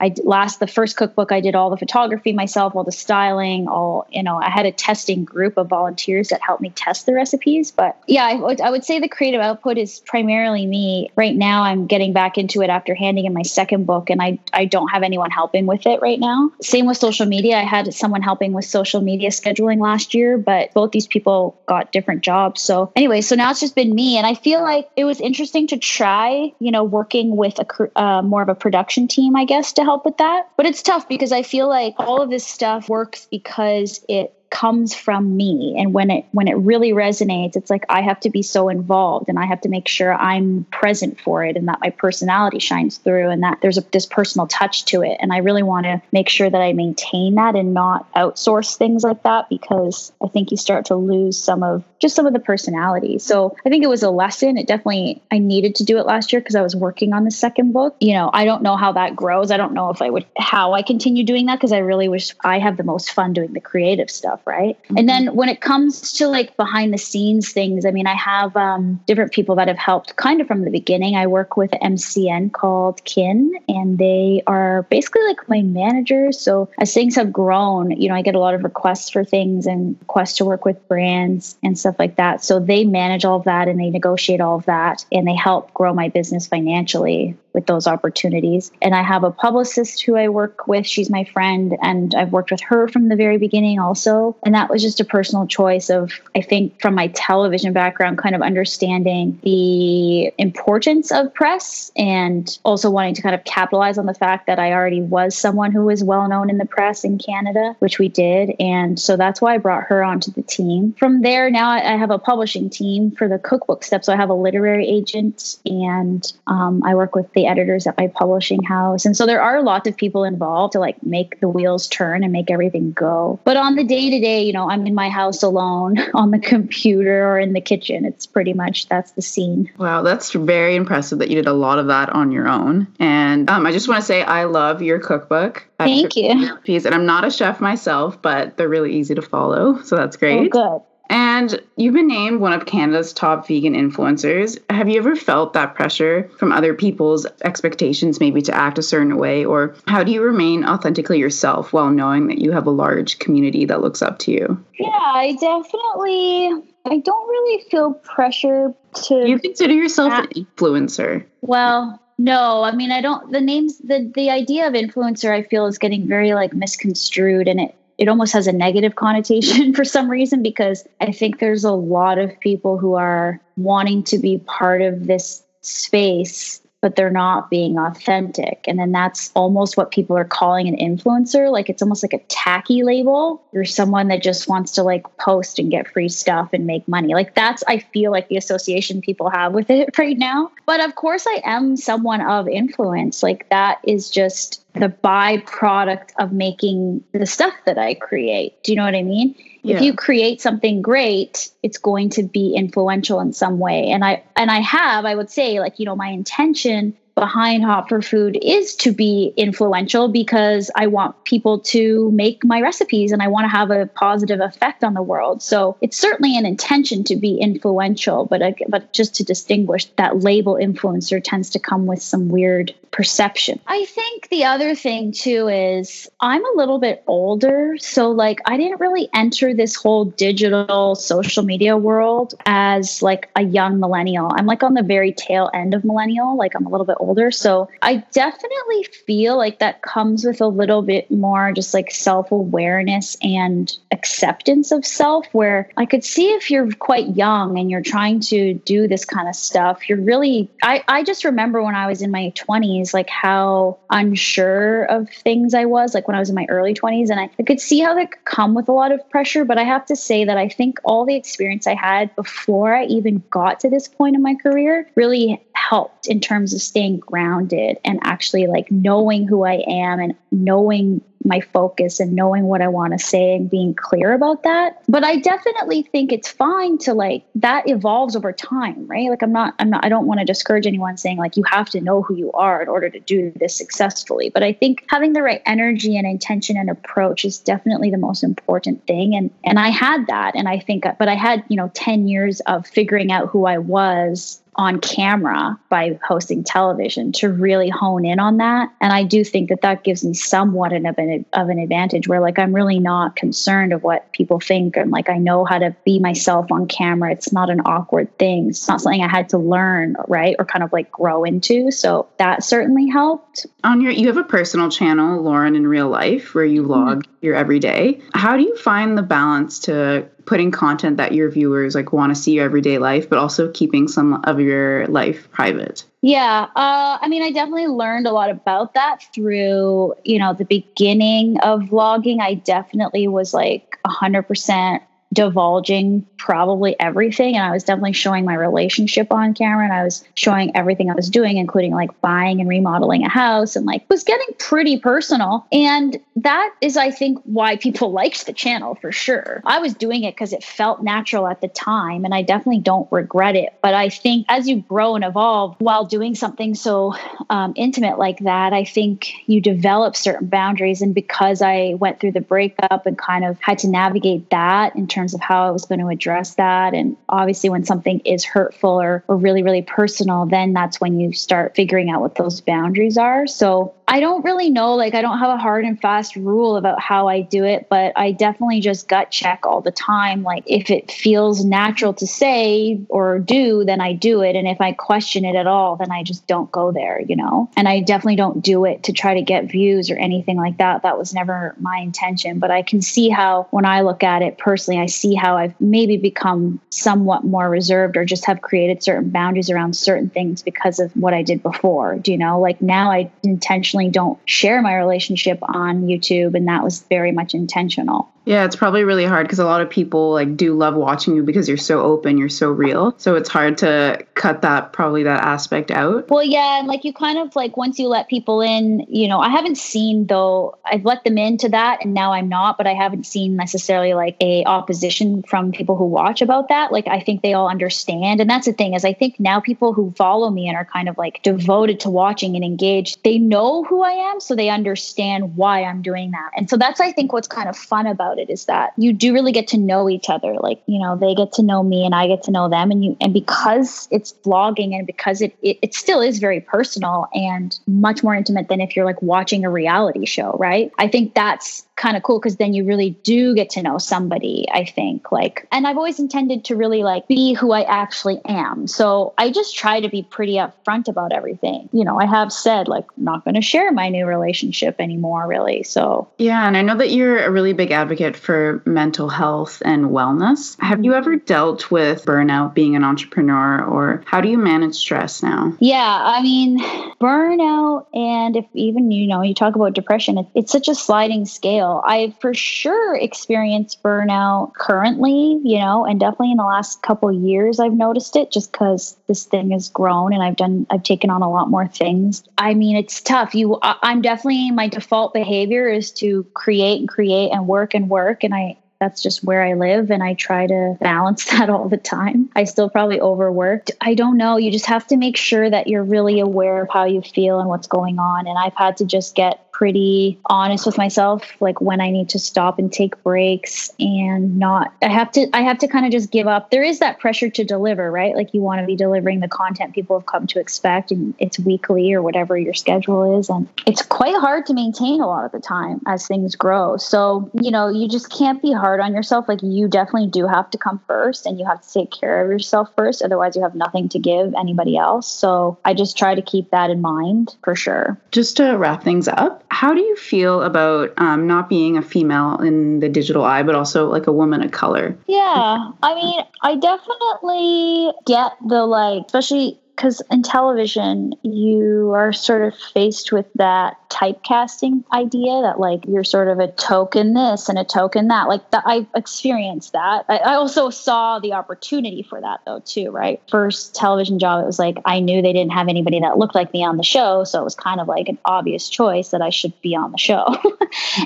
I 0.00 0.14
last 0.24 0.60
the 0.60 0.66
first 0.66 0.96
cookbook 0.96 1.32
I 1.32 1.40
did 1.40 1.54
all 1.54 1.70
the 1.70 1.76
photography 1.76 2.32
myself, 2.32 2.74
all 2.74 2.84
the 2.84 2.92
styling, 2.92 3.68
all 3.68 4.06
you 4.10 4.22
know. 4.22 4.38
I 4.38 4.50
had 4.50 4.66
a 4.66 4.72
testing 4.72 5.24
group 5.24 5.56
of 5.56 5.68
volunteers 5.68 6.28
that 6.28 6.40
helped 6.42 6.62
me 6.62 6.70
test 6.70 7.06
the 7.06 7.14
recipes. 7.14 7.70
But 7.70 7.96
yeah, 8.06 8.24
I 8.24 8.34
would, 8.34 8.60
I 8.60 8.70
would 8.70 8.84
say 8.84 9.00
the 9.00 9.08
creative 9.08 9.40
output 9.40 9.78
is 9.78 10.00
primarily 10.00 10.66
me. 10.66 11.10
Right 11.16 11.34
now, 11.34 11.62
I'm 11.62 11.86
getting 11.86 12.12
back 12.12 12.38
into 12.38 12.62
it 12.62 12.70
after 12.70 12.94
handing 12.94 13.26
in 13.26 13.32
my 13.32 13.42
second 13.42 13.86
book, 13.86 14.10
and 14.10 14.22
I 14.22 14.38
I 14.52 14.64
don't 14.64 14.88
have 14.88 15.02
anyone 15.02 15.30
helping 15.30 15.66
with 15.66 15.86
it 15.86 16.00
right 16.00 16.18
now. 16.18 16.50
Same 16.62 16.86
with 16.86 16.96
social 16.96 17.26
media. 17.26 17.56
I 17.56 17.64
had 17.64 17.92
someone 17.94 18.22
helping 18.22 18.52
with 18.52 18.64
social 18.64 19.00
media 19.00 19.30
scheduling 19.30 19.80
last 19.80 20.14
year, 20.14 20.38
but 20.38 20.72
both 20.74 20.92
these 20.92 21.06
people 21.06 21.60
got 21.66 21.92
different 21.92 22.22
jobs. 22.22 22.62
So 22.62 22.92
anyway, 22.96 23.20
so 23.20 23.36
now 23.36 23.50
it's 23.50 23.60
just 23.60 23.74
been 23.74 23.94
me, 23.94 24.16
and 24.16 24.26
I 24.26 24.34
feel 24.34 24.62
like 24.62 24.88
it 24.96 25.04
was 25.04 25.20
interesting 25.20 25.66
to 25.68 25.78
try, 25.78 26.52
you 26.58 26.70
know, 26.70 26.84
working 26.84 27.36
with 27.36 27.58
a 27.58 28.00
uh, 28.00 28.22
more 28.22 28.42
of 28.42 28.48
a 28.48 28.54
production 28.54 29.08
team, 29.08 29.36
I 29.36 29.44
guess 29.44 29.59
to 29.72 29.84
help 29.84 30.04
with 30.04 30.16
that. 30.18 30.48
But 30.56 30.66
it's 30.66 30.82
tough 30.82 31.08
because 31.08 31.32
I 31.32 31.42
feel 31.42 31.68
like 31.68 31.94
all 31.98 32.22
of 32.22 32.30
this 32.30 32.46
stuff 32.46 32.88
works 32.88 33.26
because 33.30 34.04
it 34.08 34.34
comes 34.50 34.94
from 34.94 35.36
me. 35.36 35.76
And 35.78 35.94
when 35.94 36.10
it 36.10 36.26
when 36.32 36.48
it 36.48 36.54
really 36.54 36.90
resonates 36.92 37.56
it's 37.56 37.70
like 37.70 37.84
i 37.88 38.00
have 38.00 38.20
to 38.20 38.30
be 38.30 38.42
so 38.42 38.68
involved 38.68 39.28
and 39.28 39.38
i 39.38 39.46
have 39.46 39.60
to 39.60 39.68
make 39.68 39.88
sure 39.88 40.14
i'm 40.14 40.64
present 40.70 41.20
for 41.20 41.44
it 41.44 41.56
and 41.56 41.68
that 41.68 41.78
my 41.80 41.90
personality 41.90 42.58
shines 42.58 42.98
through 42.98 43.28
and 43.30 43.42
that 43.42 43.58
there's 43.60 43.78
a, 43.78 43.82
this 43.92 44.06
personal 44.06 44.46
touch 44.46 44.84
to 44.86 45.02
it. 45.02 45.16
And 45.20 45.32
i 45.32 45.38
really 45.38 45.62
want 45.62 45.86
to 45.86 46.02
make 46.12 46.28
sure 46.28 46.50
that 46.50 46.60
i 46.60 46.72
maintain 46.72 47.36
that 47.36 47.54
and 47.54 47.74
not 47.74 48.12
outsource 48.14 48.76
things 48.76 49.04
like 49.04 49.22
that 49.22 49.48
because 49.48 50.12
i 50.22 50.28
think 50.28 50.50
you 50.50 50.56
start 50.56 50.84
to 50.86 50.96
lose 50.96 51.38
some 51.38 51.62
of 51.62 51.84
just 51.98 52.16
some 52.16 52.26
of 52.26 52.32
the 52.32 52.38
personality. 52.38 53.18
So 53.18 53.56
i 53.64 53.68
think 53.68 53.84
it 53.84 53.88
was 53.88 54.02
a 54.02 54.10
lesson. 54.10 54.56
It 54.56 54.66
definitely 54.66 55.22
i 55.30 55.38
needed 55.38 55.74
to 55.76 55.84
do 55.84 55.98
it 55.98 56.06
last 56.06 56.32
year 56.32 56.40
because 56.40 56.56
i 56.56 56.62
was 56.62 56.74
working 56.74 57.12
on 57.12 57.24
the 57.24 57.30
second 57.30 57.72
book. 57.72 57.96
You 58.00 58.14
know 58.14 58.30
i 58.32 58.44
don't 58.44 58.62
know 58.62 58.76
how 58.76 58.92
that 58.92 59.16
grows. 59.16 59.50
I 59.50 59.56
don't 59.56 59.74
know 59.74 59.90
if 59.90 60.02
i 60.02 60.10
would 60.10 60.26
how 60.38 60.72
i 60.72 60.82
continue 60.82 61.24
doing 61.24 61.46
that 61.46 61.56
because 61.56 61.72
i 61.72 61.78
really 61.78 62.08
wish 62.08 62.34
i 62.42 62.58
have 62.58 62.76
the 62.76 62.84
most 62.84 63.12
fun 63.12 63.32
doing 63.32 63.52
the 63.52 63.60
creative 63.60 64.10
stuff 64.10 64.39
right 64.46 64.82
mm-hmm. 64.84 64.96
and 64.96 65.08
then 65.08 65.34
when 65.34 65.48
it 65.48 65.60
comes 65.60 66.12
to 66.12 66.28
like 66.28 66.56
behind 66.56 66.92
the 66.92 66.98
scenes 66.98 67.52
things 67.52 67.84
i 67.84 67.90
mean 67.90 68.06
i 68.06 68.14
have 68.14 68.56
um, 68.56 69.00
different 69.06 69.32
people 69.32 69.54
that 69.54 69.68
have 69.68 69.78
helped 69.78 70.16
kind 70.16 70.40
of 70.40 70.46
from 70.46 70.64
the 70.64 70.70
beginning 70.70 71.16
i 71.16 71.26
work 71.26 71.56
with 71.56 71.70
mcn 71.82 72.52
called 72.52 73.02
kin 73.04 73.52
and 73.68 73.98
they 73.98 74.42
are 74.46 74.82
basically 74.90 75.22
like 75.22 75.48
my 75.48 75.62
managers 75.62 76.38
so 76.38 76.68
as 76.78 76.92
things 76.92 77.16
have 77.16 77.32
grown 77.32 77.90
you 77.92 78.08
know 78.08 78.14
i 78.14 78.22
get 78.22 78.34
a 78.34 78.38
lot 78.38 78.54
of 78.54 78.62
requests 78.64 79.10
for 79.10 79.24
things 79.24 79.66
and 79.66 79.96
requests 80.00 80.36
to 80.36 80.44
work 80.44 80.64
with 80.64 80.88
brands 80.88 81.56
and 81.62 81.78
stuff 81.78 81.96
like 81.98 82.16
that 82.16 82.42
so 82.42 82.58
they 82.58 82.84
manage 82.84 83.24
all 83.24 83.36
of 83.36 83.44
that 83.44 83.68
and 83.68 83.78
they 83.78 83.90
negotiate 83.90 84.40
all 84.40 84.56
of 84.56 84.66
that 84.66 85.04
and 85.12 85.26
they 85.26 85.34
help 85.34 85.72
grow 85.74 85.92
my 85.92 86.08
business 86.08 86.46
financially 86.46 87.36
with 87.52 87.66
those 87.66 87.86
opportunities. 87.86 88.70
And 88.82 88.94
I 88.94 89.02
have 89.02 89.24
a 89.24 89.30
publicist 89.30 90.02
who 90.02 90.16
I 90.16 90.28
work 90.28 90.66
with. 90.66 90.86
She's 90.86 91.10
my 91.10 91.24
friend, 91.24 91.76
and 91.82 92.14
I've 92.14 92.32
worked 92.32 92.50
with 92.50 92.60
her 92.62 92.88
from 92.88 93.08
the 93.08 93.16
very 93.16 93.38
beginning 93.38 93.78
also. 93.78 94.29
And 94.44 94.54
that 94.54 94.70
was 94.70 94.82
just 94.82 95.00
a 95.00 95.04
personal 95.04 95.46
choice 95.46 95.90
of, 95.90 96.12
I 96.34 96.40
think, 96.40 96.80
from 96.80 96.94
my 96.94 97.08
television 97.08 97.72
background, 97.72 98.18
kind 98.18 98.34
of 98.34 98.42
understanding 98.42 99.38
the 99.42 100.32
importance 100.38 101.12
of 101.12 101.32
press 101.34 101.90
and 101.96 102.58
also 102.64 102.90
wanting 102.90 103.14
to 103.14 103.22
kind 103.22 103.34
of 103.34 103.44
capitalize 103.44 103.98
on 103.98 104.06
the 104.06 104.14
fact 104.14 104.46
that 104.46 104.58
I 104.58 104.72
already 104.72 105.02
was 105.02 105.36
someone 105.36 105.72
who 105.72 105.84
was 105.84 106.02
well 106.04 106.28
known 106.28 106.50
in 106.50 106.58
the 106.58 106.66
press 106.66 107.04
in 107.04 107.18
Canada, 107.18 107.76
which 107.78 107.98
we 107.98 108.08
did. 108.08 108.54
And 108.58 108.98
so 108.98 109.16
that's 109.16 109.40
why 109.40 109.54
I 109.54 109.58
brought 109.58 109.84
her 109.84 110.02
onto 110.02 110.30
the 110.30 110.42
team. 110.42 110.94
From 110.98 111.22
there, 111.22 111.50
now 111.50 111.70
I 111.70 111.96
have 111.96 112.10
a 112.10 112.18
publishing 112.18 112.70
team 112.70 113.10
for 113.10 113.28
the 113.28 113.38
cookbook 113.38 113.84
step. 113.84 114.04
So 114.04 114.12
I 114.12 114.16
have 114.16 114.30
a 114.30 114.34
literary 114.34 114.86
agent 114.88 115.58
and 115.66 116.32
um, 116.46 116.82
I 116.84 116.94
work 116.94 117.14
with 117.14 117.32
the 117.32 117.46
editors 117.46 117.86
at 117.86 117.96
my 117.96 118.08
publishing 118.08 118.62
house. 118.62 119.04
And 119.04 119.16
so 119.16 119.26
there 119.26 119.42
are 119.42 119.62
lots 119.62 119.88
of 119.88 119.96
people 119.96 120.24
involved 120.24 120.72
to 120.72 120.80
like 120.80 121.02
make 121.02 121.40
the 121.40 121.48
wheels 121.48 121.88
turn 121.88 122.22
and 122.22 122.32
make 122.32 122.50
everything 122.50 122.92
go. 122.92 123.40
But 123.44 123.56
on 123.56 123.76
the 123.76 123.84
day 123.84 124.10
to 124.10 124.19
day, 124.20 124.42
you 124.42 124.52
know, 124.52 124.70
I'm 124.70 124.86
in 124.86 124.94
my 124.94 125.08
house 125.08 125.42
alone 125.42 125.98
on 126.14 126.30
the 126.30 126.38
computer 126.38 127.28
or 127.28 127.38
in 127.38 127.52
the 127.52 127.60
kitchen. 127.60 128.04
It's 128.04 128.26
pretty 128.26 128.52
much 128.52 128.88
that's 128.88 129.12
the 129.12 129.22
scene. 129.22 129.70
Wow, 129.78 130.02
that's 130.02 130.32
very 130.32 130.76
impressive 130.76 131.18
that 131.18 131.28
you 131.28 131.36
did 131.36 131.46
a 131.46 131.52
lot 131.52 131.78
of 131.78 131.86
that 131.88 132.10
on 132.10 132.32
your 132.32 132.48
own. 132.48 132.86
And 132.98 133.48
um, 133.50 133.66
I 133.66 133.72
just 133.72 133.88
want 133.88 134.00
to 134.00 134.06
say 134.06 134.22
I 134.22 134.44
love 134.44 134.82
your 134.82 134.98
cookbook. 134.98 135.66
Thank 135.78 136.16
you. 136.16 136.58
And 136.66 136.94
I'm 136.94 137.06
not 137.06 137.24
a 137.24 137.30
chef 137.30 137.60
myself, 137.60 138.20
but 138.20 138.56
they're 138.56 138.68
really 138.68 138.94
easy 138.96 139.14
to 139.14 139.22
follow. 139.22 139.80
So 139.82 139.96
that's 139.96 140.16
great. 140.16 140.52
Oh, 140.54 140.80
good. 140.80 140.89
And 141.10 141.60
you've 141.76 141.92
been 141.92 142.06
named 142.06 142.40
one 142.40 142.52
of 142.52 142.66
Canada's 142.66 143.12
top 143.12 143.48
vegan 143.48 143.74
influencers. 143.74 144.56
Have 144.70 144.88
you 144.88 144.96
ever 144.98 145.16
felt 145.16 145.54
that 145.54 145.74
pressure 145.74 146.30
from 146.38 146.52
other 146.52 146.72
people's 146.72 147.26
expectations, 147.42 148.20
maybe 148.20 148.40
to 148.42 148.54
act 148.54 148.78
a 148.78 148.82
certain 148.82 149.16
way? 149.16 149.44
Or 149.44 149.74
how 149.88 150.04
do 150.04 150.12
you 150.12 150.22
remain 150.22 150.64
authentically 150.64 151.18
yourself 151.18 151.72
while 151.72 151.90
knowing 151.90 152.28
that 152.28 152.38
you 152.38 152.52
have 152.52 152.64
a 152.64 152.70
large 152.70 153.18
community 153.18 153.64
that 153.64 153.80
looks 153.80 154.02
up 154.02 154.20
to 154.20 154.30
you? 154.30 154.64
Yeah, 154.78 154.88
I 154.88 155.36
definitely. 155.40 156.72
I 156.86 156.98
don't 156.98 157.28
really 157.28 157.64
feel 157.70 157.94
pressure 157.94 158.72
to. 159.06 159.28
You 159.28 159.40
consider 159.40 159.74
yourself 159.74 160.12
act. 160.12 160.36
an 160.36 160.46
influencer? 160.46 161.26
Well, 161.40 162.00
no, 162.18 162.62
I 162.62 162.72
mean 162.72 162.92
I 162.92 163.00
don't 163.00 163.32
the 163.32 163.40
names 163.40 163.78
the 163.78 164.12
the 164.14 164.30
idea 164.30 164.68
of 164.68 164.74
influencer 164.74 165.32
I 165.32 165.42
feel 165.42 165.66
is 165.66 165.78
getting 165.78 166.06
very 166.06 166.34
like 166.34 166.52
misconstrued 166.52 167.48
and 167.48 167.58
it 167.58 167.74
it 168.00 168.08
almost 168.08 168.32
has 168.32 168.46
a 168.46 168.52
negative 168.52 168.96
connotation 168.96 169.74
for 169.74 169.84
some 169.84 170.10
reason 170.10 170.42
because 170.42 170.88
I 171.00 171.12
think 171.12 171.38
there's 171.38 171.64
a 171.64 171.72
lot 171.72 172.18
of 172.18 172.40
people 172.40 172.78
who 172.78 172.94
are 172.94 173.40
wanting 173.56 174.02
to 174.04 174.18
be 174.18 174.38
part 174.38 174.82
of 174.82 175.06
this 175.06 175.44
space 175.60 176.60
but 176.80 176.96
they're 176.96 177.10
not 177.10 177.50
being 177.50 177.78
authentic. 177.78 178.64
And 178.66 178.78
then 178.78 178.92
that's 178.92 179.30
almost 179.34 179.76
what 179.76 179.90
people 179.90 180.16
are 180.16 180.24
calling 180.24 180.66
an 180.66 180.76
influencer. 180.76 181.52
Like 181.52 181.68
it's 181.68 181.82
almost 181.82 182.02
like 182.02 182.14
a 182.14 182.24
tacky 182.28 182.82
label. 182.82 183.42
You're 183.52 183.64
someone 183.66 184.08
that 184.08 184.22
just 184.22 184.48
wants 184.48 184.72
to 184.72 184.82
like 184.82 185.04
post 185.18 185.58
and 185.58 185.70
get 185.70 185.88
free 185.88 186.08
stuff 186.08 186.50
and 186.52 186.66
make 186.66 186.88
money. 186.88 187.12
Like 187.12 187.34
that's, 187.34 187.62
I 187.68 187.78
feel 187.78 188.10
like 188.10 188.28
the 188.28 188.38
association 188.38 189.02
people 189.02 189.28
have 189.28 189.52
with 189.52 189.70
it 189.70 189.90
right 189.98 190.16
now. 190.16 190.50
But 190.64 190.80
of 190.80 190.94
course, 190.94 191.26
I 191.26 191.42
am 191.44 191.76
someone 191.76 192.22
of 192.22 192.48
influence. 192.48 193.22
Like 193.22 193.48
that 193.50 193.80
is 193.84 194.08
just 194.08 194.64
the 194.74 194.88
byproduct 194.88 196.10
of 196.18 196.32
making 196.32 197.02
the 197.12 197.26
stuff 197.26 197.54
that 197.66 197.78
I 197.78 197.94
create. 197.94 198.62
Do 198.62 198.72
you 198.72 198.76
know 198.76 198.84
what 198.84 198.94
I 198.94 199.02
mean? 199.02 199.34
Yeah. 199.62 199.76
If 199.76 199.82
you 199.82 199.94
create 199.94 200.40
something 200.40 200.80
great, 200.80 201.50
it's 201.62 201.78
going 201.78 202.10
to 202.10 202.22
be 202.22 202.54
influential 202.54 203.20
in 203.20 203.32
some 203.32 203.58
way. 203.58 203.90
And 203.90 204.04
I 204.04 204.22
and 204.36 204.50
I 204.50 204.60
have, 204.60 205.04
I 205.04 205.14
would 205.14 205.30
say, 205.30 205.60
like, 205.60 205.78
you 205.78 205.86
know, 205.86 205.96
my 205.96 206.08
intention 206.08 206.96
behind 207.20 207.62
Hot 207.64 207.86
for 207.86 208.00
Food 208.00 208.38
is 208.40 208.74
to 208.76 208.92
be 208.92 209.34
influential 209.36 210.08
because 210.08 210.70
I 210.74 210.86
want 210.86 211.22
people 211.24 211.60
to 211.60 212.10
make 212.12 212.42
my 212.46 212.62
recipes 212.62 213.12
and 213.12 213.20
I 213.20 213.28
want 213.28 213.44
to 213.44 213.48
have 213.48 213.70
a 213.70 213.86
positive 213.86 214.40
effect 214.40 214.82
on 214.82 214.94
the 214.94 215.02
world. 215.02 215.42
So 215.42 215.76
it's 215.82 215.98
certainly 215.98 216.38
an 216.38 216.46
intention 216.46 217.04
to 217.04 217.16
be 217.16 217.36
influential, 217.36 218.24
but 218.24 218.40
uh, 218.40 218.52
but 218.68 218.94
just 218.94 219.14
to 219.16 219.24
distinguish 219.24 219.84
that 219.96 220.20
label 220.20 220.54
influencer 220.54 221.20
tends 221.22 221.50
to 221.50 221.58
come 221.58 221.84
with 221.84 222.00
some 222.00 222.30
weird 222.30 222.74
perception. 222.90 223.60
I 223.66 223.84
think 223.84 224.28
the 224.30 224.44
other 224.44 224.74
thing 224.74 225.12
too 225.12 225.48
is 225.48 226.08
I'm 226.20 226.44
a 226.44 226.56
little 226.56 226.78
bit 226.78 227.04
older, 227.06 227.76
so 227.78 228.10
like 228.10 228.40
I 228.46 228.56
didn't 228.56 228.80
really 228.80 229.10
enter 229.14 229.52
this 229.52 229.74
whole 229.74 230.06
digital 230.06 230.94
social 230.94 231.44
media 231.44 231.76
world 231.76 232.34
as 232.46 233.02
like 233.02 233.28
a 233.36 233.42
young 233.42 233.78
millennial. 233.78 234.32
I'm 234.34 234.46
like 234.46 234.62
on 234.62 234.72
the 234.72 234.82
very 234.82 235.12
tail 235.12 235.50
end 235.52 235.74
of 235.74 235.84
millennial, 235.84 236.36
like 236.36 236.54
I'm 236.54 236.64
a 236.64 236.70
little 236.70 236.86
bit 236.86 236.96
older. 236.98 237.09
So 237.30 237.68
I 237.82 237.96
definitely 238.12 238.84
feel 239.06 239.36
like 239.36 239.58
that 239.58 239.82
comes 239.82 240.24
with 240.24 240.40
a 240.40 240.46
little 240.46 240.82
bit 240.82 241.10
more 241.10 241.52
just 241.52 241.74
like 241.74 241.90
self 241.90 242.30
awareness 242.30 243.16
and 243.22 243.76
acceptance 243.90 244.70
of 244.70 244.86
self, 244.86 245.26
where 245.32 245.68
I 245.76 245.86
could 245.86 246.04
see 246.04 246.30
if 246.32 246.50
you're 246.50 246.70
quite 246.72 247.16
young 247.16 247.58
and 247.58 247.70
you're 247.70 247.82
trying 247.82 248.20
to 248.20 248.54
do 248.54 248.86
this 248.86 249.04
kind 249.04 249.28
of 249.28 249.34
stuff, 249.34 249.88
you're 249.88 250.00
really, 250.00 250.48
I, 250.62 250.84
I 250.88 251.02
just 251.02 251.24
remember 251.24 251.62
when 251.62 251.74
I 251.74 251.86
was 251.86 252.00
in 252.00 252.10
my 252.10 252.32
20s, 252.36 252.94
like 252.94 253.10
how 253.10 253.78
unsure 253.90 254.84
of 254.84 255.10
things 255.10 255.54
I 255.54 255.64
was, 255.64 255.94
like 255.94 256.06
when 256.06 256.16
I 256.16 256.20
was 256.20 256.28
in 256.28 256.34
my 256.34 256.46
early 256.48 256.74
20s. 256.74 257.10
And 257.10 257.18
I, 257.18 257.30
I 257.38 257.42
could 257.42 257.60
see 257.60 257.80
how 257.80 257.94
that 257.94 258.12
could 258.12 258.24
come 258.24 258.54
with 258.54 258.68
a 258.68 258.72
lot 258.72 258.92
of 258.92 259.08
pressure. 259.10 259.44
But 259.44 259.58
I 259.58 259.64
have 259.64 259.84
to 259.86 259.96
say 259.96 260.24
that 260.24 260.36
I 260.36 260.48
think 260.48 260.78
all 260.84 261.04
the 261.04 261.16
experience 261.16 261.66
I 261.66 261.74
had 261.74 262.14
before 262.14 262.74
I 262.74 262.84
even 262.84 263.22
got 263.30 263.60
to 263.60 263.68
this 263.70 263.88
point 263.88 264.14
in 264.14 264.22
my 264.22 264.34
career 264.34 264.88
really 264.94 265.42
helped 265.68 266.08
in 266.08 266.20
terms 266.20 266.54
of 266.54 266.60
staying 266.60 266.98
grounded 266.98 267.78
and 267.84 268.00
actually 268.02 268.46
like 268.46 268.70
knowing 268.70 269.26
who 269.26 269.44
I 269.44 269.62
am 269.68 270.00
and 270.00 270.14
knowing 270.30 271.02
my 271.24 271.40
focus 271.40 272.00
and 272.00 272.14
knowing 272.14 272.44
what 272.44 272.62
I 272.62 272.68
want 272.68 272.92
to 272.92 272.98
say 272.98 273.34
and 273.34 273.50
being 273.50 273.74
clear 273.74 274.12
about 274.12 274.42
that. 274.44 274.82
But 274.88 275.04
I 275.04 275.16
definitely 275.16 275.82
think 275.82 276.12
it's 276.12 276.30
fine 276.30 276.78
to 276.78 276.94
like 276.94 277.24
that 277.34 277.68
evolves 277.68 278.16
over 278.16 278.32
time, 278.32 278.86
right? 278.86 279.10
Like 279.10 279.22
I'm 279.22 279.32
not 279.32 279.54
I'm 279.58 279.68
not 279.70 279.84
I 279.84 279.90
don't 279.90 280.06
want 280.06 280.20
to 280.20 280.26
discourage 280.26 280.66
anyone 280.66 280.96
saying 280.96 281.18
like 281.18 281.36
you 281.36 281.44
have 281.44 281.68
to 281.70 281.80
know 281.80 282.00
who 282.02 282.16
you 282.16 282.32
are 282.32 282.62
in 282.62 282.68
order 282.68 282.88
to 282.88 283.00
do 283.00 283.32
this 283.36 283.56
successfully. 283.56 284.30
But 284.30 284.42
I 284.42 284.54
think 284.54 284.84
having 284.88 285.12
the 285.12 285.22
right 285.22 285.42
energy 285.44 285.96
and 285.96 286.06
intention 286.06 286.56
and 286.56 286.70
approach 286.70 287.24
is 287.24 287.38
definitely 287.38 287.90
the 287.90 287.98
most 287.98 288.22
important 288.22 288.86
thing 288.86 289.14
and 289.14 289.30
and 289.44 289.58
I 289.58 289.68
had 289.68 290.06
that 290.06 290.36
and 290.36 290.48
I 290.48 290.58
think 290.58 290.84
but 290.98 291.08
I 291.08 291.16
had, 291.16 291.44
you 291.48 291.56
know, 291.56 291.70
10 291.74 292.08
years 292.08 292.40
of 292.40 292.66
figuring 292.66 293.12
out 293.12 293.28
who 293.28 293.46
I 293.46 293.58
was 293.58 294.40
on 294.60 294.78
camera 294.78 295.58
by 295.70 295.98
hosting 296.06 296.44
television 296.44 297.12
to 297.12 297.30
really 297.30 297.70
hone 297.70 298.04
in 298.04 298.20
on 298.20 298.36
that. 298.36 298.70
And 298.82 298.92
I 298.92 299.04
do 299.04 299.24
think 299.24 299.48
that 299.48 299.62
that 299.62 299.84
gives 299.84 300.04
me 300.04 300.12
somewhat 300.12 300.74
of 300.74 300.84
an, 300.84 301.24
of 301.32 301.48
an 301.48 301.58
advantage 301.58 302.06
where 302.06 302.20
like 302.20 302.38
I'm 302.38 302.54
really 302.54 302.78
not 302.78 303.16
concerned 303.16 303.72
of 303.72 303.82
what 303.82 304.12
people 304.12 304.38
think 304.38 304.76
and 304.76 304.90
like 304.90 305.08
I 305.08 305.16
know 305.16 305.46
how 305.46 305.58
to 305.58 305.74
be 305.86 305.98
myself 305.98 306.52
on 306.52 306.68
camera. 306.68 307.10
It's 307.10 307.32
not 307.32 307.48
an 307.48 307.60
awkward 307.64 308.18
thing. 308.18 308.50
It's 308.50 308.68
not 308.68 308.82
something 308.82 309.02
I 309.02 309.08
had 309.08 309.30
to 309.30 309.38
learn, 309.38 309.96
right? 310.08 310.36
Or 310.38 310.44
kind 310.44 310.62
of 310.62 310.74
like 310.74 310.92
grow 310.92 311.24
into. 311.24 311.70
So 311.70 312.06
that 312.18 312.44
certainly 312.44 312.86
helped. 312.86 313.46
On 313.64 313.80
your 313.80 313.92
you 313.92 314.08
have 314.08 314.18
a 314.18 314.24
personal 314.24 314.70
channel, 314.70 315.22
Lauren 315.22 315.56
in 315.56 315.66
real 315.66 315.88
life, 315.88 316.34
where 316.34 316.44
you 316.44 316.64
vlog 316.64 316.98
mm-hmm. 316.98 317.12
your 317.22 317.34
everyday. 317.34 318.02
How 318.12 318.36
do 318.36 318.42
you 318.42 318.56
find 318.58 318.98
the 318.98 319.02
balance 319.02 319.58
to 319.60 320.06
putting 320.26 320.50
content 320.50 320.96
that 320.98 321.12
your 321.12 321.30
viewers 321.30 321.74
like 321.74 321.92
want 321.92 322.14
to 322.14 322.20
see 322.20 322.32
your 322.32 322.44
everyday 322.44 322.78
life, 322.78 323.08
but 323.08 323.18
also 323.18 323.50
keeping 323.50 323.88
some 323.88 324.22
of 324.24 324.40
your 324.40 324.86
life 324.86 325.30
private? 325.30 325.84
Yeah, 326.02 326.46
uh, 326.56 326.98
I 327.00 327.08
mean, 327.08 327.22
I 327.22 327.30
definitely 327.30 327.66
learned 327.66 328.06
a 328.06 328.12
lot 328.12 328.30
about 328.30 328.74
that 328.74 329.02
through, 329.14 329.94
you 330.04 330.18
know, 330.18 330.32
the 330.32 330.44
beginning 330.44 331.38
of 331.40 331.60
vlogging. 331.62 332.20
I 332.20 332.34
definitely 332.34 333.06
was 333.08 333.34
like 333.34 333.78
100% 333.86 334.80
divulging 335.12 336.06
probably 336.16 336.78
everything. 336.78 337.34
And 337.34 337.44
i 337.44 337.50
was 337.50 337.64
definitely 337.64 337.94
showing 337.94 338.24
my 338.24 338.34
relationship 338.34 339.10
on 339.10 339.34
camera 339.34 339.64
and 339.64 339.72
i 339.72 339.82
was 339.82 340.04
showing 340.14 340.54
everything 340.54 340.90
i 340.90 340.94
was 340.94 341.10
doing 341.10 341.38
including 341.38 341.72
like 341.72 341.98
buying 342.00 342.40
and 342.40 342.48
remodeling 342.48 343.04
a 343.04 343.08
house 343.08 343.56
and 343.56 343.66
like 343.66 343.88
was 343.88 344.04
getting 344.04 344.28
pretty 344.38 344.78
personal. 344.78 345.46
And 345.50 345.98
that 346.16 346.54
is 346.60 346.76
i 346.76 346.90
think 346.90 347.18
why 347.24 347.56
people 347.56 347.90
liked 348.00 348.26
the 348.26 348.32
channel 348.32 348.76
for 348.76 348.92
sure. 348.92 349.42
I 349.44 349.58
was 349.58 349.74
doing 349.74 350.04
it 350.04 350.14
because 350.14 350.32
it 350.32 350.44
felt 350.44 350.82
natural 350.82 351.26
at 351.26 351.40
the 351.40 351.48
time 351.48 352.04
and 352.04 352.14
i 352.14 352.22
definitely 352.22 352.60
don't 352.60 352.90
regret 352.92 353.34
it. 353.34 353.54
But 353.62 353.74
i 353.74 353.88
think 353.88 354.26
as 354.28 354.48
you 354.48 354.60
grow 354.60 354.94
and 354.94 355.04
evolve 355.04 355.56
while 355.58 355.86
doing 355.86 356.14
something 356.14 356.54
so 356.54 356.94
um, 357.30 357.52
intimate 357.56 357.98
like 357.98 358.18
that 358.20 358.52
i 358.52 358.64
think 358.64 359.12
you 359.26 359.40
develop 359.40 359.96
certain 359.96 360.28
boundaries. 360.28 360.82
And 360.82 360.94
because 360.94 361.42
i 361.42 361.74
went 361.78 361.98
through 361.98 362.12
the 362.12 362.20
breakup 362.20 362.86
and 362.86 362.96
kind 362.96 363.24
of 363.24 363.40
had 363.40 363.58
to 363.60 363.68
navigate 363.68 364.30
that 364.30 364.76
in 364.76 364.86
terms 364.86 364.99
terms 365.00 365.14
of 365.14 365.20
how 365.20 365.46
I 365.46 365.50
was 365.50 365.64
going 365.64 365.80
to 365.80 365.88
address 365.88 366.34
that. 366.34 366.74
And 366.74 366.96
obviously, 367.08 367.50
when 367.50 367.64
something 367.64 368.00
is 368.00 368.24
hurtful 368.24 368.80
or, 368.80 369.02
or 369.08 369.16
really, 369.16 369.42
really 369.42 369.62
personal, 369.62 370.26
then 370.26 370.52
that's 370.52 370.80
when 370.80 371.00
you 371.00 371.12
start 371.12 371.56
figuring 371.56 371.90
out 371.90 372.00
what 372.00 372.14
those 372.16 372.40
boundaries 372.40 372.98
are. 372.98 373.26
So 373.26 373.74
I 373.92 373.98
don't 373.98 374.24
really 374.24 374.50
know. 374.50 374.76
Like, 374.76 374.94
I 374.94 375.02
don't 375.02 375.18
have 375.18 375.30
a 375.30 375.36
hard 375.36 375.64
and 375.64 375.78
fast 375.80 376.14
rule 376.14 376.56
about 376.56 376.80
how 376.80 377.08
I 377.08 377.22
do 377.22 377.42
it, 377.42 377.66
but 377.68 377.92
I 377.96 378.12
definitely 378.12 378.60
just 378.60 378.86
gut 378.86 379.10
check 379.10 379.44
all 379.44 379.60
the 379.60 379.72
time. 379.72 380.22
Like, 380.22 380.44
if 380.46 380.70
it 380.70 380.92
feels 380.92 381.44
natural 381.44 381.92
to 381.94 382.06
say 382.06 382.80
or 382.88 383.18
do, 383.18 383.64
then 383.64 383.80
I 383.80 383.92
do 383.92 384.22
it. 384.22 384.36
And 384.36 384.46
if 384.46 384.60
I 384.60 384.70
question 384.70 385.24
it 385.24 385.34
at 385.34 385.48
all, 385.48 385.74
then 385.74 385.90
I 385.90 386.04
just 386.04 386.24
don't 386.28 386.52
go 386.52 386.70
there, 386.70 387.00
you 387.00 387.16
know? 387.16 387.50
And 387.56 387.66
I 387.66 387.80
definitely 387.80 388.14
don't 388.14 388.40
do 388.40 388.64
it 388.64 388.84
to 388.84 388.92
try 388.92 389.14
to 389.14 389.22
get 389.22 389.50
views 389.50 389.90
or 389.90 389.96
anything 389.96 390.36
like 390.36 390.58
that. 390.58 390.82
That 390.82 390.96
was 390.96 391.12
never 391.12 391.56
my 391.58 391.78
intention. 391.78 392.38
But 392.38 392.52
I 392.52 392.62
can 392.62 392.82
see 392.82 393.08
how, 393.08 393.48
when 393.50 393.64
I 393.64 393.80
look 393.80 394.04
at 394.04 394.22
it 394.22 394.38
personally, 394.38 394.80
I 394.80 394.86
see 394.86 395.16
how 395.16 395.36
I've 395.36 395.60
maybe 395.60 395.96
become 395.96 396.60
somewhat 396.70 397.24
more 397.24 397.50
reserved 397.50 397.96
or 397.96 398.04
just 398.04 398.24
have 398.26 398.40
created 398.40 398.84
certain 398.84 399.10
boundaries 399.10 399.50
around 399.50 399.74
certain 399.74 400.08
things 400.08 400.42
because 400.42 400.78
of 400.78 400.92
what 400.92 401.12
I 401.12 401.24
did 401.24 401.42
before. 401.42 401.96
Do 401.96 402.12
you 402.12 402.18
know? 402.18 402.38
Like, 402.38 402.62
now 402.62 402.92
I 402.92 403.10
intentionally 403.24 403.79
don't 403.88 404.18
share 404.26 404.60
my 404.60 404.76
relationship 404.76 405.38
on 405.42 405.82
YouTube, 405.86 406.34
and 406.34 406.48
that 406.48 406.62
was 406.62 406.80
very 406.90 407.12
much 407.12 407.34
intentional. 407.34 408.10
Yeah, 408.26 408.44
it's 408.44 408.56
probably 408.56 408.84
really 408.84 409.04
hard 409.04 409.26
because 409.26 409.38
a 409.38 409.44
lot 409.44 409.60
of 409.60 409.70
people 409.70 410.12
like 410.12 410.36
do 410.36 410.54
love 410.54 410.74
watching 410.74 411.16
you 411.16 411.22
because 411.22 411.48
you're 411.48 411.56
so 411.56 411.80
open, 411.80 412.18
you're 412.18 412.28
so 412.28 412.50
real. 412.50 412.94
So 412.98 413.16
it's 413.16 413.28
hard 413.28 413.58
to 413.58 414.04
cut 414.14 414.42
that 414.42 414.72
probably 414.72 415.02
that 415.04 415.24
aspect 415.24 415.70
out. 415.70 416.08
Well, 416.08 416.22
yeah, 416.22 416.58
and 416.58 416.68
like 416.68 416.84
you 416.84 416.92
kind 416.92 417.18
of 417.18 417.34
like 417.34 417.56
once 417.56 417.78
you 417.78 417.88
let 417.88 418.08
people 418.08 418.40
in, 418.40 418.86
you 418.88 419.08
know, 419.08 419.20
I 419.20 419.30
haven't 419.30 419.56
seen 419.56 420.06
though 420.06 420.58
I've 420.64 420.84
let 420.84 421.02
them 421.04 421.18
into 421.18 421.48
that 421.48 421.78
and 421.82 421.94
now 421.94 422.12
I'm 422.12 422.28
not, 422.28 422.58
but 422.58 422.66
I 422.66 422.74
haven't 422.74 423.06
seen 423.06 423.36
necessarily 423.36 423.94
like 423.94 424.16
a 424.20 424.44
opposition 424.44 425.22
from 425.22 425.50
people 425.50 425.76
who 425.76 425.86
watch 425.86 426.20
about 426.20 426.48
that. 426.48 426.72
Like 426.72 426.86
I 426.86 427.00
think 427.00 427.22
they 427.22 427.32
all 427.32 427.48
understand. 427.48 428.20
And 428.20 428.28
that's 428.28 428.46
the 428.46 428.52
thing 428.52 428.74
is 428.74 428.84
I 428.84 428.92
think 428.92 429.18
now 429.18 429.40
people 429.40 429.72
who 429.72 429.92
follow 429.96 430.30
me 430.30 430.46
and 430.46 430.56
are 430.56 430.66
kind 430.66 430.88
of 430.88 430.98
like 430.98 431.22
devoted 431.22 431.80
to 431.80 431.90
watching 431.90 432.36
and 432.36 432.44
engaged, 432.44 433.02
they 433.02 433.18
know 433.18 433.64
who 433.64 433.82
I 433.82 433.92
am, 433.92 434.20
so 434.20 434.36
they 434.36 434.50
understand 434.50 435.36
why 435.36 435.64
I'm 435.64 435.82
doing 435.82 436.10
that. 436.12 436.30
And 436.36 436.48
so 436.48 436.56
that's 436.56 436.80
I 436.80 436.92
think 436.92 437.12
what's 437.12 437.26
kind 437.26 437.48
of 437.48 437.56
fun 437.56 437.86
about 437.86 438.19
it 438.20 438.30
is 438.30 438.44
that 438.44 438.72
you 438.76 438.92
do 438.92 439.12
really 439.12 439.32
get 439.32 439.48
to 439.48 439.58
know 439.58 439.88
each 439.88 440.08
other. 440.08 440.34
Like, 440.34 440.62
you 440.66 440.78
know, 440.78 440.96
they 440.96 441.14
get 441.14 441.32
to 441.32 441.42
know 441.42 441.62
me 441.62 441.84
and 441.84 441.94
I 441.94 442.06
get 442.06 442.22
to 442.24 442.30
know 442.30 442.48
them. 442.48 442.70
And 442.70 442.84
you 442.84 442.96
and 443.00 443.12
because 443.12 443.88
it's 443.90 444.12
vlogging 444.24 444.74
and 444.76 444.86
because 444.86 445.20
it, 445.20 445.36
it, 445.42 445.58
it 445.62 445.74
still 445.74 446.00
is 446.00 446.18
very 446.18 446.40
personal 446.40 447.08
and 447.14 447.58
much 447.66 448.02
more 448.02 448.14
intimate 448.14 448.48
than 448.48 448.60
if 448.60 448.76
you're 448.76 448.84
like 448.84 449.00
watching 449.02 449.44
a 449.44 449.50
reality 449.50 450.06
show, 450.06 450.36
right? 450.38 450.70
I 450.78 450.88
think 450.88 451.14
that's 451.14 451.66
kind 451.80 451.96
of 451.96 452.02
cool 452.02 452.20
because 452.20 452.36
then 452.36 452.52
you 452.52 452.64
really 452.64 452.90
do 453.02 453.34
get 453.34 453.48
to 453.50 453.62
know 453.62 453.78
somebody, 453.78 454.46
I 454.52 454.64
think. 454.64 455.10
Like, 455.10 455.48
and 455.50 455.66
I've 455.66 455.78
always 455.78 455.98
intended 455.98 456.44
to 456.44 456.56
really 456.56 456.82
like 456.82 457.08
be 457.08 457.32
who 457.32 457.52
I 457.52 457.62
actually 457.62 458.20
am. 458.26 458.66
So 458.66 459.14
I 459.16 459.30
just 459.30 459.56
try 459.56 459.80
to 459.80 459.88
be 459.88 460.02
pretty 460.02 460.34
upfront 460.34 460.88
about 460.88 461.12
everything. 461.12 461.70
You 461.72 461.84
know, 461.84 461.98
I 461.98 462.04
have 462.04 462.32
said, 462.32 462.68
like, 462.68 462.84
I'm 462.98 463.04
not 463.04 463.24
going 463.24 463.34
to 463.34 463.40
share 463.40 463.72
my 463.72 463.88
new 463.88 464.06
relationship 464.06 464.76
anymore, 464.78 465.26
really. 465.26 465.62
So, 465.62 466.08
yeah. 466.18 466.46
And 466.46 466.56
I 466.56 466.62
know 466.62 466.76
that 466.76 466.90
you're 466.90 467.24
a 467.24 467.30
really 467.30 467.54
big 467.54 467.70
advocate 467.70 468.16
for 468.16 468.62
mental 468.66 469.08
health 469.08 469.62
and 469.64 469.86
wellness. 469.86 470.60
Have 470.60 470.84
you 470.84 470.92
mm-hmm. 470.92 470.98
ever 470.98 471.16
dealt 471.16 471.70
with 471.70 472.04
burnout 472.04 472.52
being 472.52 472.76
an 472.76 472.84
entrepreneur, 472.84 473.64
or 473.64 474.02
how 474.04 474.20
do 474.20 474.28
you 474.28 474.36
manage 474.36 474.74
stress 474.74 475.22
now? 475.22 475.56
Yeah. 475.60 476.00
I 476.04 476.22
mean, 476.22 476.58
burnout, 477.00 477.86
and 477.94 478.36
if 478.36 478.44
even, 478.52 478.90
you 478.90 479.06
know, 479.06 479.22
you 479.22 479.34
talk 479.34 479.56
about 479.56 479.72
depression, 479.72 480.18
it, 480.18 480.26
it's 480.34 480.52
such 480.52 480.68
a 480.68 480.74
sliding 480.74 481.24
scale 481.24 481.69
I've 481.78 482.18
for 482.20 482.34
sure 482.34 482.94
experienced 482.96 483.82
burnout 483.82 484.54
currently, 484.54 485.40
you 485.42 485.58
know, 485.58 485.86
and 485.86 486.00
definitely 486.00 486.32
in 486.32 486.36
the 486.36 486.44
last 486.44 486.82
couple 486.82 487.10
years 487.12 487.60
I've 487.60 487.72
noticed 487.72 488.16
it 488.16 488.32
just 488.32 488.52
because 488.52 488.96
this 489.06 489.24
thing 489.24 489.50
has 489.52 489.68
grown 489.68 490.12
and 490.12 490.22
I've 490.22 490.36
done 490.36 490.66
I've 490.70 490.82
taken 490.82 491.10
on 491.10 491.22
a 491.22 491.30
lot 491.30 491.48
more 491.48 491.66
things. 491.66 492.24
I 492.36 492.54
mean, 492.54 492.76
it's 492.76 493.00
tough. 493.00 493.34
You 493.34 493.58
I'm 493.62 494.02
definitely 494.02 494.50
my 494.50 494.68
default 494.68 495.14
behavior 495.14 495.68
is 495.68 495.92
to 495.92 496.24
create 496.34 496.80
and 496.80 496.88
create 496.88 497.30
and 497.30 497.46
work 497.46 497.74
and 497.74 497.88
work 497.88 498.24
and 498.24 498.34
I 498.34 498.56
that's 498.80 499.02
just 499.02 499.22
where 499.22 499.42
I 499.42 499.52
live 499.52 499.90
and 499.90 500.02
I 500.02 500.14
try 500.14 500.46
to 500.46 500.76
balance 500.80 501.24
that 501.30 501.50
all 501.50 501.68
the 501.68 501.76
time. 501.76 502.30
I 502.34 502.44
still 502.44 502.70
probably 502.70 503.00
overworked. 503.00 503.70
I 503.80 503.94
don't 503.94 504.16
know. 504.16 504.38
You 504.38 504.50
just 504.50 504.66
have 504.66 504.86
to 504.88 504.96
make 504.96 505.16
sure 505.16 505.48
that 505.48 505.66
you're 505.66 505.84
really 505.84 506.18
aware 506.18 506.62
of 506.62 506.70
how 506.70 506.86
you 506.86 507.02
feel 507.02 507.38
and 507.38 507.48
what's 507.48 507.68
going 507.68 507.98
on. 507.98 508.26
And 508.26 508.38
I've 508.38 508.54
had 508.54 508.78
to 508.78 508.86
just 508.86 509.14
get 509.14 509.49
pretty 509.60 510.18
honest 510.30 510.64
with 510.64 510.78
myself 510.78 511.36
like 511.38 511.60
when 511.60 511.82
I 511.82 511.90
need 511.90 512.08
to 512.08 512.18
stop 512.18 512.58
and 512.58 512.72
take 512.72 513.02
breaks 513.02 513.70
and 513.78 514.38
not 514.38 514.72
I 514.80 514.88
have 514.88 515.12
to 515.12 515.28
I 515.34 515.42
have 515.42 515.58
to 515.58 515.68
kind 515.68 515.84
of 515.84 515.92
just 515.92 516.10
give 516.10 516.26
up. 516.26 516.50
There 516.50 516.62
is 516.62 516.78
that 516.78 516.98
pressure 516.98 517.28
to 517.28 517.44
deliver, 517.44 517.92
right? 517.92 518.16
Like 518.16 518.32
you 518.32 518.40
want 518.40 518.62
to 518.62 518.66
be 518.66 518.74
delivering 518.74 519.20
the 519.20 519.28
content 519.28 519.74
people 519.74 519.98
have 519.98 520.06
come 520.06 520.26
to 520.28 520.40
expect 520.40 520.90
and 520.90 521.12
it's 521.18 521.38
weekly 521.38 521.92
or 521.92 522.00
whatever 522.00 522.38
your 522.38 522.54
schedule 522.54 523.18
is 523.18 523.28
and 523.28 523.46
it's 523.66 523.82
quite 523.82 524.16
hard 524.16 524.46
to 524.46 524.54
maintain 524.54 525.02
a 525.02 525.06
lot 525.06 525.26
of 525.26 525.32
the 525.32 525.40
time 525.40 525.82
as 525.86 526.06
things 526.06 526.36
grow. 526.36 526.78
So, 526.78 527.30
you 527.34 527.50
know, 527.50 527.68
you 527.68 527.86
just 527.86 528.10
can't 528.10 528.40
be 528.40 528.54
hard 528.54 528.80
on 528.80 528.94
yourself. 528.94 529.28
Like 529.28 529.40
you 529.42 529.68
definitely 529.68 530.08
do 530.08 530.26
have 530.26 530.48
to 530.52 530.56
come 530.56 530.80
first 530.86 531.26
and 531.26 531.38
you 531.38 531.44
have 531.44 531.60
to 531.60 531.70
take 531.70 531.90
care 531.90 532.24
of 532.24 532.30
yourself 532.30 532.70
first 532.76 533.02
otherwise 533.02 533.36
you 533.36 533.42
have 533.42 533.54
nothing 533.54 533.90
to 533.90 533.98
give 533.98 534.32
anybody 534.40 534.78
else. 534.78 535.06
So, 535.06 535.58
I 535.66 535.74
just 535.74 535.98
try 535.98 536.14
to 536.14 536.22
keep 536.22 536.50
that 536.50 536.70
in 536.70 536.80
mind 536.80 537.36
for 537.44 537.54
sure. 537.54 538.00
Just 538.10 538.38
to 538.38 538.56
wrap 538.56 538.82
things 538.82 539.06
up, 539.06 539.44
how 539.50 539.74
do 539.74 539.80
you 539.80 539.96
feel 539.96 540.42
about 540.42 540.92
um, 540.96 541.26
not 541.26 541.48
being 541.48 541.76
a 541.76 541.82
female 541.82 542.38
in 542.40 542.80
the 542.80 542.88
digital 542.88 543.24
eye, 543.24 543.42
but 543.42 543.54
also 543.54 543.88
like 543.88 544.06
a 544.06 544.12
woman 544.12 544.42
of 544.42 544.52
color? 544.52 544.96
Yeah, 545.06 545.72
I 545.82 545.94
mean, 545.94 546.20
I 546.42 546.56
definitely 546.56 547.92
get 548.06 548.32
the 548.46 548.64
like, 548.64 549.06
especially 549.06 549.60
because 549.80 550.02
in 550.10 550.22
television 550.22 551.14
you 551.22 551.90
are 551.94 552.12
sort 552.12 552.42
of 552.42 552.54
faced 552.54 553.12
with 553.12 553.24
that 553.36 553.78
typecasting 553.88 554.84
idea 554.92 555.40
that 555.40 555.58
like 555.58 555.86
you're 555.88 556.04
sort 556.04 556.28
of 556.28 556.38
a 556.38 556.48
token 556.52 557.14
this 557.14 557.48
and 557.48 557.58
a 557.58 557.64
token 557.64 558.08
that 558.08 558.28
like 558.28 558.50
that 558.50 558.62
i've 558.66 558.86
experienced 558.94 559.72
that. 559.72 560.04
I, 560.08 560.18
I, 560.18 560.34
also 560.34 560.68
saw 560.68 561.18
the 561.18 561.32
opportunity 561.32 562.02
for 562.02 562.20
that 562.20 562.40
though 562.44 562.60
too 562.60 562.90
right? 562.90 563.22
First 563.30 563.74
television 563.74 564.18
job 564.18 564.42
it 564.42 564.46
was 564.46 564.58
like 564.58 564.76
i 564.84 565.00
knew 565.00 565.22
they 565.22 565.32
didn't 565.32 565.52
have 565.52 565.68
anybody 565.68 565.98
that 566.00 566.18
looked 566.18 566.34
like 566.34 566.52
me 566.52 566.62
on 566.62 566.76
the 566.76 566.84
show 566.84 567.24
so 567.24 567.40
it 567.40 567.44
was 567.44 567.54
kind 567.54 567.80
of 567.80 567.88
like 567.88 568.08
an 568.08 568.18
obvious 568.26 568.68
choice 568.68 569.08
that 569.08 569.22
i 569.22 569.30
should 569.30 569.58
be 569.62 569.74
on 569.74 569.92
the 569.92 569.98
show. 569.98 570.26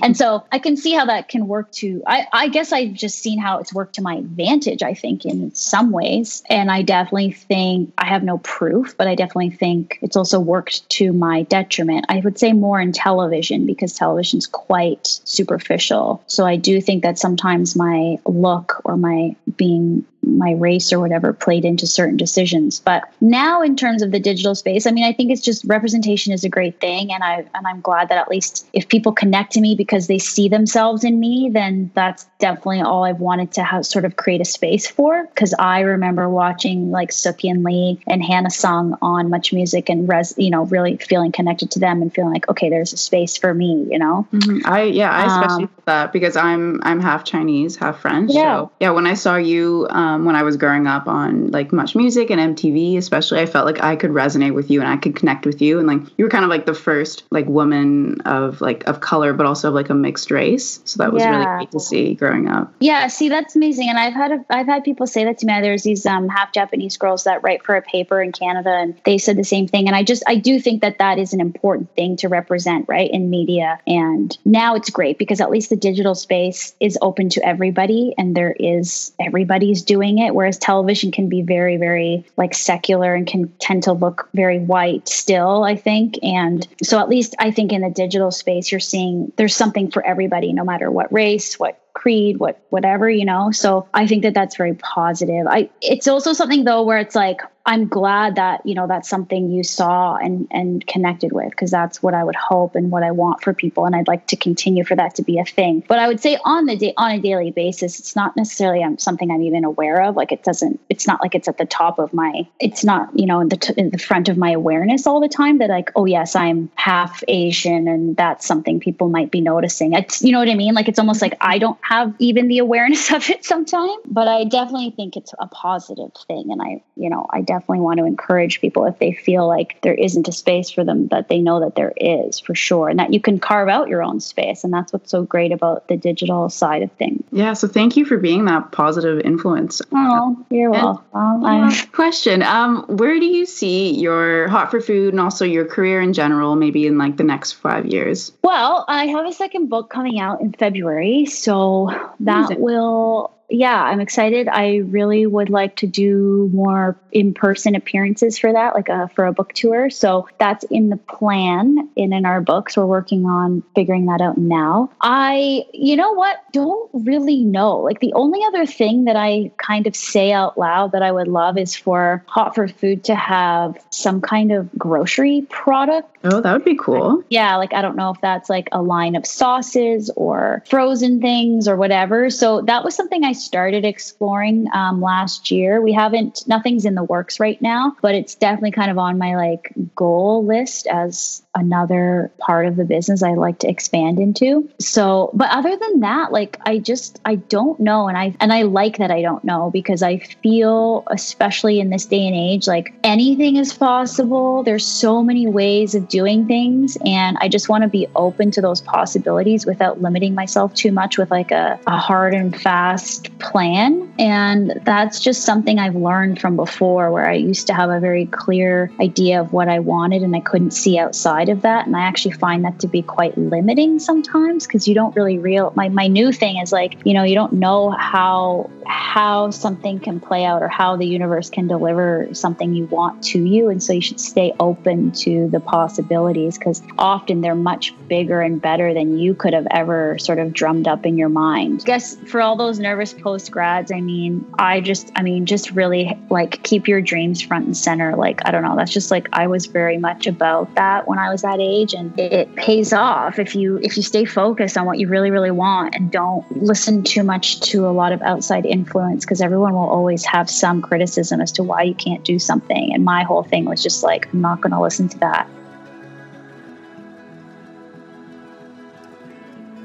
And 0.03 0.17
so 0.17 0.45
i 0.53 0.59
can 0.59 0.77
see 0.77 0.93
how 0.93 1.07
that 1.07 1.29
can 1.29 1.47
work 1.47 1.71
to 1.73 2.03
I, 2.07 2.27
I 2.33 2.49
guess 2.49 2.73
i've 2.73 2.93
just 2.93 3.21
seen 3.21 3.39
how 3.39 3.59
it's 3.59 3.73
worked 3.73 3.95
to 3.95 4.03
my 4.03 4.17
advantage 4.17 4.83
i 4.83 4.95
think 4.95 5.25
in 5.25 5.55
some 5.55 5.93
ways. 5.93 6.43
And 6.51 6.71
i 6.71 6.83
definitely 6.83 7.33
think 7.33 7.93
i 7.99 8.07
have 8.07 8.23
no 8.23 8.39
proof 8.39 8.64
proof, 8.65 8.97
but 8.97 9.07
I 9.07 9.15
definitely 9.15 9.51
think 9.51 9.99
it's 10.01 10.17
also 10.17 10.41
worked 10.41 10.89
to 10.91 11.13
my 11.13 11.43
detriment. 11.43 12.07
I 12.09 12.21
would 12.21 12.39
say 12.39 12.55
more 12.55 12.81
in 12.81 12.93
television 12.93 13.67
because 13.67 13.93
television's 13.93 14.47
quite 14.47 15.21
superficial. 15.25 16.23
So 16.27 16.47
I 16.47 16.57
do 16.57 16.81
think 16.81 17.03
that 17.03 17.19
sometimes 17.19 17.77
my 17.77 18.17
look 18.25 18.81
or 18.85 18.97
my 18.97 19.37
being 19.57 20.07
my 20.27 20.53
race 20.53 20.93
or 20.93 21.01
whatever 21.01 21.33
played 21.33 21.65
into 21.65 21.87
certain 21.87 22.17
decisions. 22.17 22.81
But 22.81 23.05
now 23.21 23.63
in 23.63 23.77
terms 23.77 24.03
of 24.03 24.11
the 24.11 24.21
digital 24.21 24.55
space, 24.55 24.87
I 24.87 24.91
mean, 24.91 25.05
I 25.05 25.13
think 25.13 25.31
it's 25.31 25.41
just 25.41 25.65
representation 25.65 26.33
is 26.33 26.45
a 26.45 26.49
great 26.49 26.81
thing. 26.81 27.13
And 27.13 27.23
I 27.23 27.45
and 27.55 27.67
I'm 27.67 27.81
glad 27.81 28.09
that 28.09 28.19
at 28.19 28.29
least 28.29 28.67
if 28.73 28.89
people 28.89 29.13
connect 29.13 29.53
to 29.53 29.61
me 29.61 29.75
because 29.75 30.07
they 30.07 30.19
see 30.19 30.49
themselves 30.49 31.05
in 31.05 31.21
me, 31.21 31.51
then 31.53 31.91
that's 31.95 32.27
definitely 32.39 32.81
all 32.81 33.05
I've 33.05 33.21
wanted 33.21 33.53
to 33.53 33.65
have 33.65 33.87
sort 33.87 34.05
of 34.05 34.17
create 34.17 34.41
a 34.41 34.45
space 34.45 34.87
for. 34.87 35.27
Cause 35.35 35.55
I 35.59 35.81
remember 35.81 36.29
watching 36.29 36.91
like 36.91 37.13
Sook-Yin 37.13 37.63
Lee 37.63 38.01
and 38.07 38.23
Hannah 38.23 38.51
Sung 38.51 38.97
on 39.03 39.31
Much 39.31 39.53
Music 39.53 39.89
and 39.89 40.09
res 40.09 40.35
you 40.37 40.51
know, 40.51 40.65
really 40.67 40.97
feeling 40.97 41.33
connected 41.33 41.71
to 41.73 41.79
them 41.79 42.03
and 42.03 42.13
feeling 42.13 42.33
like, 42.33 42.49
okay, 42.49 42.71
there's 42.71 42.93
a 42.93 42.97
space 42.97 43.37
for 43.37 43.55
me, 43.55 43.87
you 43.91 43.99
know? 43.99 44.27
Mm-hmm. 44.33 44.71
I 44.71 44.83
yeah, 44.85 45.11
I 45.11 45.27
especially 45.27 45.65
um, 45.65 45.71
that 45.87 46.13
because 46.13 46.37
I'm 46.37 46.81
I'm 46.83 47.01
half 47.01 47.25
Chinese, 47.25 47.77
half 47.77 48.01
French. 48.01 48.33
Yeah. 48.33 48.43
So 48.43 48.73
yeah, 48.81 48.91
when 48.91 49.07
I 49.07 49.15
saw 49.15 49.37
you 49.37 49.87
um, 49.91 50.14
when 50.19 50.37
I 50.37 50.43
was 50.43 50.57
growing 50.57 50.87
up 50.87 51.07
on 51.07 51.51
like 51.51 51.73
Much 51.73 51.95
Music 51.95 52.31
and 52.31 52.57
MTV, 52.57 52.97
especially, 52.97 53.41
I 53.41 53.47
felt 53.47 53.67
like 53.67 53.83
I 53.83 53.97
could 53.97 54.11
resonate 54.11 54.55
with 54.55 54.71
you 54.71 54.81
and 54.81 54.89
I 54.89 54.97
could 54.97 55.17
connect 55.17 55.47
with 55.47 55.61
you, 55.61 55.79
and 55.79 55.89
like 55.89 56.01
you 56.17 56.25
were 56.25 56.31
kind 56.31 56.45
of 56.45 56.51
like 56.51 56.67
the 56.67 56.75
first 56.75 57.25
like 57.31 57.47
woman 57.47 58.21
of 58.23 58.61
like 58.61 58.85
of 58.87 59.01
color, 59.01 59.33
but 59.33 59.47
also 59.47 59.69
of 59.69 59.75
like 59.75 59.91
a 59.91 59.95
mixed 59.95 60.31
race. 60.31 60.81
So 60.85 61.03
that 61.03 61.13
was 61.13 61.23
yeah. 61.23 61.31
really 61.31 61.57
great 61.57 61.71
to 61.73 61.81
see 61.81 62.15
growing 62.15 62.49
up. 62.49 62.73
Yeah, 62.81 63.07
see, 63.09 63.29
that's 63.29 63.57
amazing, 63.57 63.89
and 63.89 63.99
I've 63.99 64.15
had 64.15 64.33
a, 64.33 64.45
I've 64.51 64.67
had 64.67 64.85
people 64.85 65.07
say 65.07 65.25
that 65.25 65.39
to 65.39 65.47
me. 65.47 65.61
There's 65.61 65.83
these 65.83 66.07
um, 66.07 66.29
half 66.29 66.53
Japanese 66.53 66.97
girls 66.97 67.25
that 67.25 67.43
write 67.43 67.65
for 67.65 67.75
a 67.75 67.83
paper 67.83 68.21
in 68.23 68.33
Canada, 68.33 68.71
and 68.71 69.01
they 69.05 69.19
said 69.19 69.37
the 69.37 69.45
same 69.45 69.67
thing. 69.67 69.87
And 69.87 69.97
I 69.97 70.03
just 70.03 70.23
I 70.27 70.37
do 70.37 70.61
think 70.61 70.83
that 70.83 70.99
that 70.99 71.19
is 71.19 71.33
an 71.33 71.41
important 71.41 71.95
thing 71.95 72.17
to 72.17 72.29
represent, 72.29 72.87
right, 72.89 73.11
in 73.11 73.31
media. 73.31 73.81
And 73.87 74.37
now 74.45 74.75
it's 74.75 74.91
great 74.91 75.19
because 75.19 75.41
at 75.41 75.51
least 75.51 75.71
the 75.71 75.77
digital 75.77 76.15
space 76.15 76.75
is 76.81 76.99
open 77.03 77.29
to 77.31 77.45
everybody, 77.47 78.15
and 78.19 78.37
there 78.37 78.55
is 78.59 79.13
everybody's 79.19 79.83
doing 79.83 80.04
it. 80.19 80.35
Whereas 80.35 80.59
television 80.59 81.11
can 81.11 81.29
be 81.29 81.43
very, 81.43 81.77
very 81.77 82.25
like 82.37 82.55
secular 82.55 83.15
and 83.15 83.27
can 83.27 83.49
tend 83.59 83.85
to 83.85 83.93
look 83.93 84.29
very 84.35 84.61
white 84.61 85.09
still, 85.09 85.65
I 85.65 85.77
think. 85.77 86.19
And 86.23 86.67
so 86.83 86.99
at 86.99 87.09
least 87.09 87.35
I 87.39 87.51
think 87.51 87.73
in 87.73 87.83
the 87.83 87.91
digital 87.91 88.31
space, 88.31 88.71
you're 88.71 88.81
seeing 88.81 89.33
there's 89.37 89.57
something 89.57 89.91
for 89.91 90.05
everybody, 90.05 90.53
no 90.53 90.65
matter 90.65 90.91
what 90.91 91.13
race, 91.13 91.59
what 91.59 91.81
creed 91.95 92.39
what 92.39 92.61
whatever 92.71 93.09
you 93.09 93.25
know 93.25 93.51
so 93.51 93.89
i 93.95 94.07
think 94.07 94.23
that 94.23 94.35
that's 94.35 94.57
very 94.57 94.75
positive 94.75 95.47
i 95.49 95.69
it's 95.81 96.07
also 96.07 96.33
something 96.33 96.65
though 96.65 96.83
where 96.83 96.99
it's 96.99 97.15
like 97.15 97.41
I'm 97.67 97.89
glad 97.89 98.35
that 98.35 98.65
you 98.67 98.75
know 98.75 98.87
that's 98.87 99.09
something 99.09 99.51
you 99.51 99.63
saw 99.63 100.17
and 100.17 100.47
and 100.51 100.87
connected 100.87 101.33
with 101.33 101.51
because 101.51 101.71
that's 101.71 102.03
what 102.03 102.13
I 102.13 102.23
would 102.23 102.37
hope 102.37 102.75
and 102.75 102.91
what 102.91 103.03
I 103.03 103.11
want 103.11 103.43
for 103.43 103.55
people 103.55 103.87
and 103.87 103.97
I'd 103.97 104.07
like 104.07 104.27
to 104.29 104.37
continue 104.37 104.85
for 104.85 104.95
that 104.97 105.15
to 105.15 105.23
be 105.23 105.39
a 105.39 105.45
thing. 105.45 105.83
But 105.89 105.99
I 105.99 106.07
would 106.07 106.21
say 106.21 106.39
on 106.45 106.67
the 106.67 106.77
day 106.77 106.93
on 106.99 107.13
a 107.13 107.21
daily 107.21 107.53
basis, 107.53 107.99
it's 107.99 108.15
not 108.15 108.37
necessarily 108.37 108.83
um, 108.83 108.99
something 108.99 109.31
I'm 109.31 109.43
even 109.43 109.65
aware 109.65 110.03
of. 110.03 110.15
Like 110.15 110.31
it 110.31 110.43
doesn't. 110.43 110.79
It's 110.91 111.07
not 111.07 111.23
like 111.23 111.35
it's 111.35 111.49
at 111.49 111.57
the 111.57 111.65
top 111.65 111.99
of 111.99 112.13
my. 112.13 112.47
It's 112.61 112.85
not 112.85 113.09
you 113.19 113.27
know 113.27 113.41
in 113.41 113.49
the 113.49 113.57
t- 113.57 113.75
in 113.79 113.91
the 113.91 113.99
front 113.99 114.29
of 114.29 114.37
my 114.37 114.51
awareness 114.51 115.07
all 115.07 115.21
the 115.21 115.29
time. 115.29 115.59
That 115.59 115.71
like 115.71 115.91
oh 115.97 116.05
yes 116.05 116.37
I'm 116.37 116.71
half 116.75 117.25
Asian 117.29 117.89
and 117.89 118.15
that's 118.15 118.47
something 118.47 118.79
people 118.79 119.09
might 119.09 119.31
be 119.31 119.41
noticing. 119.41 119.95
It's 119.95 120.23
you 120.23 120.33
know 120.33 120.39
what 120.39 120.51
I 120.51 120.55
mean. 120.55 120.75
Like 120.75 120.89
it's 120.89 120.99
almost 120.99 121.23
like 121.23 121.35
I 121.41 121.59
don't 121.59 121.79
have 121.85 122.15
even 122.19 122.49
the 122.49 122.59
awareness 122.59 123.11
of 123.13 123.29
it 123.31 123.45
sometimes. 123.45 124.03
But 124.07 124.27
I 124.27 124.45
definitely 124.45 124.91
think 124.91 125.17
it's 125.17 125.35
a 125.39 125.47
positive 125.47 126.11
thing, 126.27 126.51
and 126.51 126.61
I 126.61 126.83
you 126.97 127.11
know 127.11 127.27
I. 127.31 127.45
Definitely 127.45 127.81
want 127.81 127.99
to 127.99 128.07
encourage 128.07 128.63
people 128.63 128.87
if 128.87 128.99
they 128.99 129.13
feel 129.13 129.47
like 129.47 129.79
there 129.83 129.93
isn't 129.93 130.27
a 130.27 130.33
space 130.33 130.71
for 130.71 130.83
them 130.83 131.09
that 131.09 131.29
they 131.29 131.41
know 131.41 131.61
that 131.61 131.75
there 131.77 131.93
is 131.99 132.41
for 132.41 132.55
sure 132.55 132.89
and 132.89 132.99
that 132.99 133.13
you 133.13 133.21
can 133.21 133.39
carve 133.39 133.69
out 133.69 133.89
your 133.89 134.03
own 134.03 134.19
space. 134.19 134.65
And 134.65 134.73
that's 134.73 134.95
what's 134.95 135.11
so 135.11 135.25
great 135.25 135.53
about 135.53 135.87
the 135.89 135.97
digital 135.99 136.49
side 136.49 136.83
of 136.83 136.91
things. 136.93 137.23
Yeah 137.31 137.53
so 137.53 137.69
thank 137.69 137.99
you 137.99 138.07
for 138.07 138.17
being 138.17 138.47
that 138.47 138.73
positive 138.73 139.21
influence. 139.21 139.83
Oh 139.93 140.43
you're 140.49 140.71
welcome. 140.71 141.05
um, 141.13 141.71
question. 141.93 142.43
Um 142.43 142.85
where 142.89 143.21
do 143.21 143.27
you 143.27 143.45
see 143.45 143.91
your 143.95 144.49
hot 144.49 144.71
for 144.71 144.81
food 144.81 145.13
and 145.13 145.21
also 145.21 145.45
your 145.45 145.67
career 145.67 146.01
in 146.01 146.15
general 146.15 146.57
maybe 146.57 146.87
in 146.87 146.97
like 146.97 147.19
the 147.19 147.25
next 147.25 147.53
five 147.53 147.85
years? 147.85 148.33
Well 148.43 148.87
i 148.89 149.07
have 149.07 149.27
a 149.27 149.33
second 149.33 149.69
book 149.69 149.91
coming 149.91 150.19
out 150.19 150.41
in 150.41 150.53
february 150.53 151.27
so 151.27 151.74
that 152.21 152.47
Amazing. 152.47 152.63
will 152.63 153.34
yeah, 153.49 153.83
I'm 153.83 154.01
excited. 154.01 154.49
I 154.49 154.77
really 154.77 155.27
would 155.27 155.51
like 155.51 155.77
to 155.77 155.87
do 155.87 156.51
more 156.53 156.99
in-person 157.13 157.75
appearances 157.75 158.39
for 158.39 158.53
that, 158.53 158.75
like 158.75 158.89
a, 158.89 158.95
uh, 158.95 159.07
for 159.09 159.27
a 159.27 159.33
book 159.33 159.53
tour. 159.53 159.91
So 159.91 160.27
that's 160.39 160.65
in 160.65 160.89
the 160.89 160.97
plan 160.97 161.91
in 161.95 162.13
in 162.13 162.25
our 162.25 162.41
books. 162.41 162.77
We're 162.77 162.87
working 162.87 163.27
on 163.27 163.63
figuring 163.75 164.07
that 164.07 164.21
out 164.21 164.39
now. 164.39 164.91
I, 165.01 165.67
you 165.73 165.97
know 165.97 166.13
what, 166.13 166.39
don't 166.53 166.91
really 166.93 167.45
know. 167.45 167.79
Like 167.79 168.01
the 168.01 168.13
only 168.15 168.41
other 168.45 168.67
thing 168.67 169.05
that 169.05 169.17
I 169.17 169.51
kind 169.59 169.87
of 169.87 169.95
say 169.95 170.33
out 170.33 170.57
loud 170.57 170.93
that 170.93 171.03
I 171.03 171.13
would 171.13 171.29
love 171.29 171.59
is 171.59 171.77
for 171.77 172.25
Hot 172.27 172.55
for 172.55 172.67
Food 172.67 173.05
to 173.05 173.15
have 173.15 173.77
some 173.91 174.21
kind 174.21 174.53
of 174.53 174.71
grocery 174.79 175.47
product. 175.51 176.17
Oh, 176.25 176.41
that 176.41 176.53
would 176.53 176.65
be 176.65 176.77
cool. 176.77 177.23
Yeah, 177.29 177.57
like 177.57 177.75
I 177.75 177.83
don't 177.83 177.97
know 177.97 178.11
if 178.11 178.21
that's 178.23 178.49
like 178.49 178.69
a 178.73 178.81
line 178.81 179.15
of 179.15 179.27
sauces 179.27 180.11
or 180.17 180.63
frozen 180.69 181.21
things 181.21 181.69
or 181.69 181.77
whatever. 181.77 182.31
So 182.31 182.63
that 182.63 182.83
was 182.83 182.95
something 182.95 183.23
I 183.25 183.34
started 183.35 183.85
exploring 183.85 184.67
um, 184.73 185.01
last 185.01 185.51
year. 185.51 185.81
We 185.81 185.93
haven't, 185.93 186.45
nothing's 186.47 186.85
in 186.85 186.95
the 186.95 187.05
works 187.05 187.39
right 187.39 187.61
now, 187.61 187.97
but 188.03 188.15
it's 188.15 188.35
definitely 188.35 188.73
kind 188.73 188.91
of 188.91 188.99
on 188.99 189.19
my 189.19 189.37
like 189.37 189.73
goal 189.95 190.45
list 190.45 190.87
as 190.87 191.43
another 191.55 192.33
part 192.39 192.67
of 192.67 192.77
the 192.77 192.85
business 192.85 193.23
I 193.23 193.35
like 193.35 193.61
to 193.61 193.69
expand 193.69 194.19
into. 194.19 194.69
So, 194.81 195.31
but 195.35 195.51
other 195.51 195.77
than 195.77 196.01
that, 196.01 196.33
like 196.33 196.59
I 196.67 196.79
just 196.79 197.21
I 197.25 197.37
don't 197.37 197.79
know 197.81 198.09
and 198.09 198.19
I 198.19 198.35
and 198.41 198.53
I 198.53 198.63
like 198.63 198.99
that 198.99 199.11
I 199.11 199.23
don't 199.23 199.45
know 199.45 199.71
because 199.71 200.03
I 200.03 200.19
feel 200.19 201.05
especially 201.09 201.81
in 201.81 201.91
this 201.91 202.07
day 202.07 202.27
and 202.27 202.35
age 202.35 202.67
like 202.67 202.93
anything 203.05 203.57
is 203.57 203.73
possible. 203.73 204.63
There's 204.63 204.87
so 204.87 205.23
many 205.23 205.47
ways 205.47 205.95
of 205.95 206.09
doing 206.09 206.47
things 206.47 206.97
and 207.05 207.37
I 207.41 207.49
just 207.49 207.69
want 207.69 207.83
to 207.83 207.89
be 207.89 208.07
open 208.17 208.51
to 208.53 208.61
those 208.61 208.81
possibilities 208.81 209.67
without 209.67 210.03
limiting 210.03 210.35
myself 210.35 210.75
too 210.75 210.93
much 210.93 211.19
with 211.19 211.31
like 211.31 211.51
a, 211.51 211.79
a 211.87 211.97
hard 211.97 212.35
and 212.35 212.59
fast 212.61 213.24
plan. 213.39 214.13
And 214.19 214.81
that's 214.85 215.21
just 215.21 215.43
something 215.43 215.79
I've 215.79 215.97
learned 215.97 216.41
from 216.41 216.57
before 216.57 217.11
where 217.11 217.29
I 217.29 217.35
used 217.35 217.67
to 217.67 217.75
have 217.75 217.91
a 217.91 218.01
very 218.01 218.27
clear 218.27 218.91
idea 219.01 219.41
of 219.41 219.53
what 219.53 219.69
I 219.69 219.81
wanted 219.81 220.23
and 220.23 220.35
I 220.35 220.41
couldn't 220.41 220.73
see 220.73 220.99
outside 220.99 221.49
of 221.49 221.63
that. 221.63 221.87
And 221.87 221.97
I 221.97 222.03
actually 222.03 222.33
find 222.33 222.65
that 222.65 222.79
to 222.81 222.89
be 222.89 223.03
quite 223.03 223.37
limiting 223.37 223.99
sometimes 223.99 224.67
because 224.67 224.87
you 224.87 224.95
don't 224.95 225.15
really 225.17 225.39
real 225.39 225.73
my, 225.77 225.89
my 225.89 226.07
new 226.07 226.33
thing 226.33 226.59
is 226.59 226.73
like, 226.73 226.97
you 227.05 227.15
know, 227.15 227.25
you 227.25 227.35
don't 227.35 227.53
know 227.53 227.91
how 227.91 228.71
how 228.87 229.51
something 229.51 229.99
can 229.99 230.21
play 230.21 230.45
out 230.45 230.63
or 230.63 230.69
how 230.69 230.97
the 230.97 231.07
universe 231.07 231.49
can 231.49 231.67
deliver 231.67 232.29
something 232.33 232.75
you 232.75 232.85
want 232.87 233.23
to 233.23 233.43
you. 233.43 233.69
And 233.71 233.83
so 233.83 233.93
you 233.93 234.01
should 234.01 234.21
stay 234.21 234.53
open 234.61 235.13
to 235.13 235.49
the 235.49 235.61
possibilities 235.61 236.59
because 236.59 236.83
often 236.99 237.41
they're 237.41 237.55
much 237.55 237.95
bigger 238.09 238.41
and 238.41 238.61
better 238.61 238.93
than 238.93 239.19
you 239.19 239.35
could 239.35 239.55
have 239.55 239.67
ever 239.71 240.19
sort 240.19 240.39
of 240.39 240.53
drummed 240.53 240.87
up 240.87 241.07
in 241.07 241.17
your 241.17 241.29
mind. 241.29 241.81
I 241.83 241.85
guess 241.85 242.17
for 242.27 242.41
all 242.41 242.57
those 242.57 242.79
nervous 242.79 243.14
post 243.19 243.51
grads, 243.51 243.91
I 243.93 244.01
mean, 244.01 244.45
I 244.59 244.81
just, 244.81 245.11
I 245.17 245.23
mean, 245.23 245.47
just 245.47 245.71
really 245.71 246.19
like 246.31 246.63
keep 246.63 246.89
your 246.89 247.01
dreams 247.01 247.41
front 247.41 247.67
and 247.67 247.77
center. 247.77 248.17
Like, 248.17 248.41
I 248.45 248.51
don't 248.51 248.63
know, 248.63 248.77
that's 248.77 248.93
just 248.93 249.11
like 249.11 249.29
I 249.33 249.47
was 249.47 249.67
very 249.67 249.99
much 249.99 250.27
about 250.27 250.75
that 250.75 251.09
when 251.09 251.19
I 251.19 251.31
was 251.31 251.43
that 251.43 251.61
age. 251.61 251.95
And 251.95 252.19
it, 252.19 252.33
it 252.33 252.57
pays 252.57 252.93
off 252.93 253.39
if 253.39 253.55
you 253.55 253.79
if 253.83 253.97
you 253.97 254.03
stay 254.03 254.25
focused 254.25 254.77
on 254.77 254.87
what 254.87 254.99
you 254.99 255.09
really, 255.09 255.31
really 255.31 255.51
want 255.51 255.95
and 255.95 256.11
don't 256.11 256.45
listen 256.63 257.03
too 257.03 257.23
much 257.23 257.61
to 257.61 257.87
a 257.87 257.93
lot 257.93 258.13
of 258.13 258.23
outside 258.23 258.67
influence 258.67 259.25
because 259.25 259.41
everyone 259.41 259.75
will 259.75 259.89
always 259.89 260.25
have 260.25 260.51
some 260.51 260.83
criticism 260.83 261.41
as 261.41 261.53
to 261.53 261.63
why 261.63 261.83
you 261.83 261.95
can't 261.95 262.25
do 262.25 262.39
something. 262.39 262.95
And 262.95 263.05
my 263.05 263.23
whole 263.23 263.43
thing 263.43 263.65
was 263.65 263.83
just 263.83 264.03
like, 264.03 264.33
I'm 264.33 264.41
not 264.41 264.61
gonna 264.61 264.81
listen 264.81 265.09
to 265.09 265.19
that. 265.19 265.49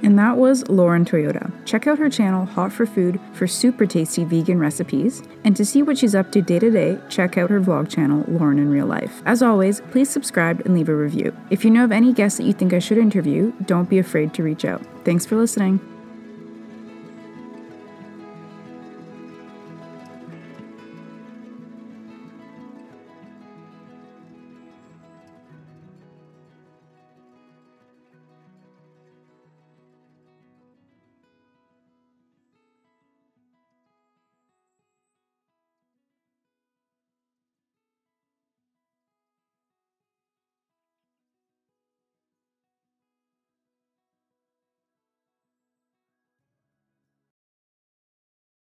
And 0.10 0.18
that 0.18 0.38
was 0.38 0.68
Lauren 0.70 1.06
Toyota. 1.06 1.52
Check 1.66 1.86
out 1.86 2.00
her 2.00 2.10
channel, 2.10 2.44
Hot 2.44 2.74
for 2.74 2.88
Food, 2.88 3.20
for 3.32 3.46
super 3.46 3.86
tasty 3.86 4.24
vegan 4.24 4.58
recipes. 4.58 5.22
And 5.44 5.56
to 5.56 5.64
see 5.64 5.84
what 5.84 6.00
she's 6.00 6.16
up 6.16 6.32
to 6.32 6.42
day 6.42 6.58
to 6.58 6.72
day, 6.72 6.98
check 7.10 7.38
out 7.38 7.52
her 7.52 7.62
vlog 7.62 7.90
channel, 7.90 8.26
Lauren 8.28 8.58
in 8.58 8.72
Real 8.72 8.88
Life. 8.88 9.22
As 9.28 9.44
always, 9.44 9.82
please 9.92 10.10
subscribe 10.10 10.62
and 10.62 10.74
leave 10.74 10.90
a 10.90 10.96
review. 10.96 11.38
If 11.52 11.64
you 11.64 11.70
know 11.70 11.84
of 11.84 11.92
any 11.92 12.12
guests 12.12 12.40
that 12.40 12.46
you 12.46 12.54
think 12.54 12.74
I 12.74 12.80
should 12.80 12.98
interview, 12.98 13.54
don't 13.68 13.88
be 13.88 14.00
afraid 14.00 14.34
to 14.34 14.42
reach 14.42 14.66
out. 14.66 14.82
Thanks 15.06 15.28
for 15.28 15.36
listening. 15.36 15.80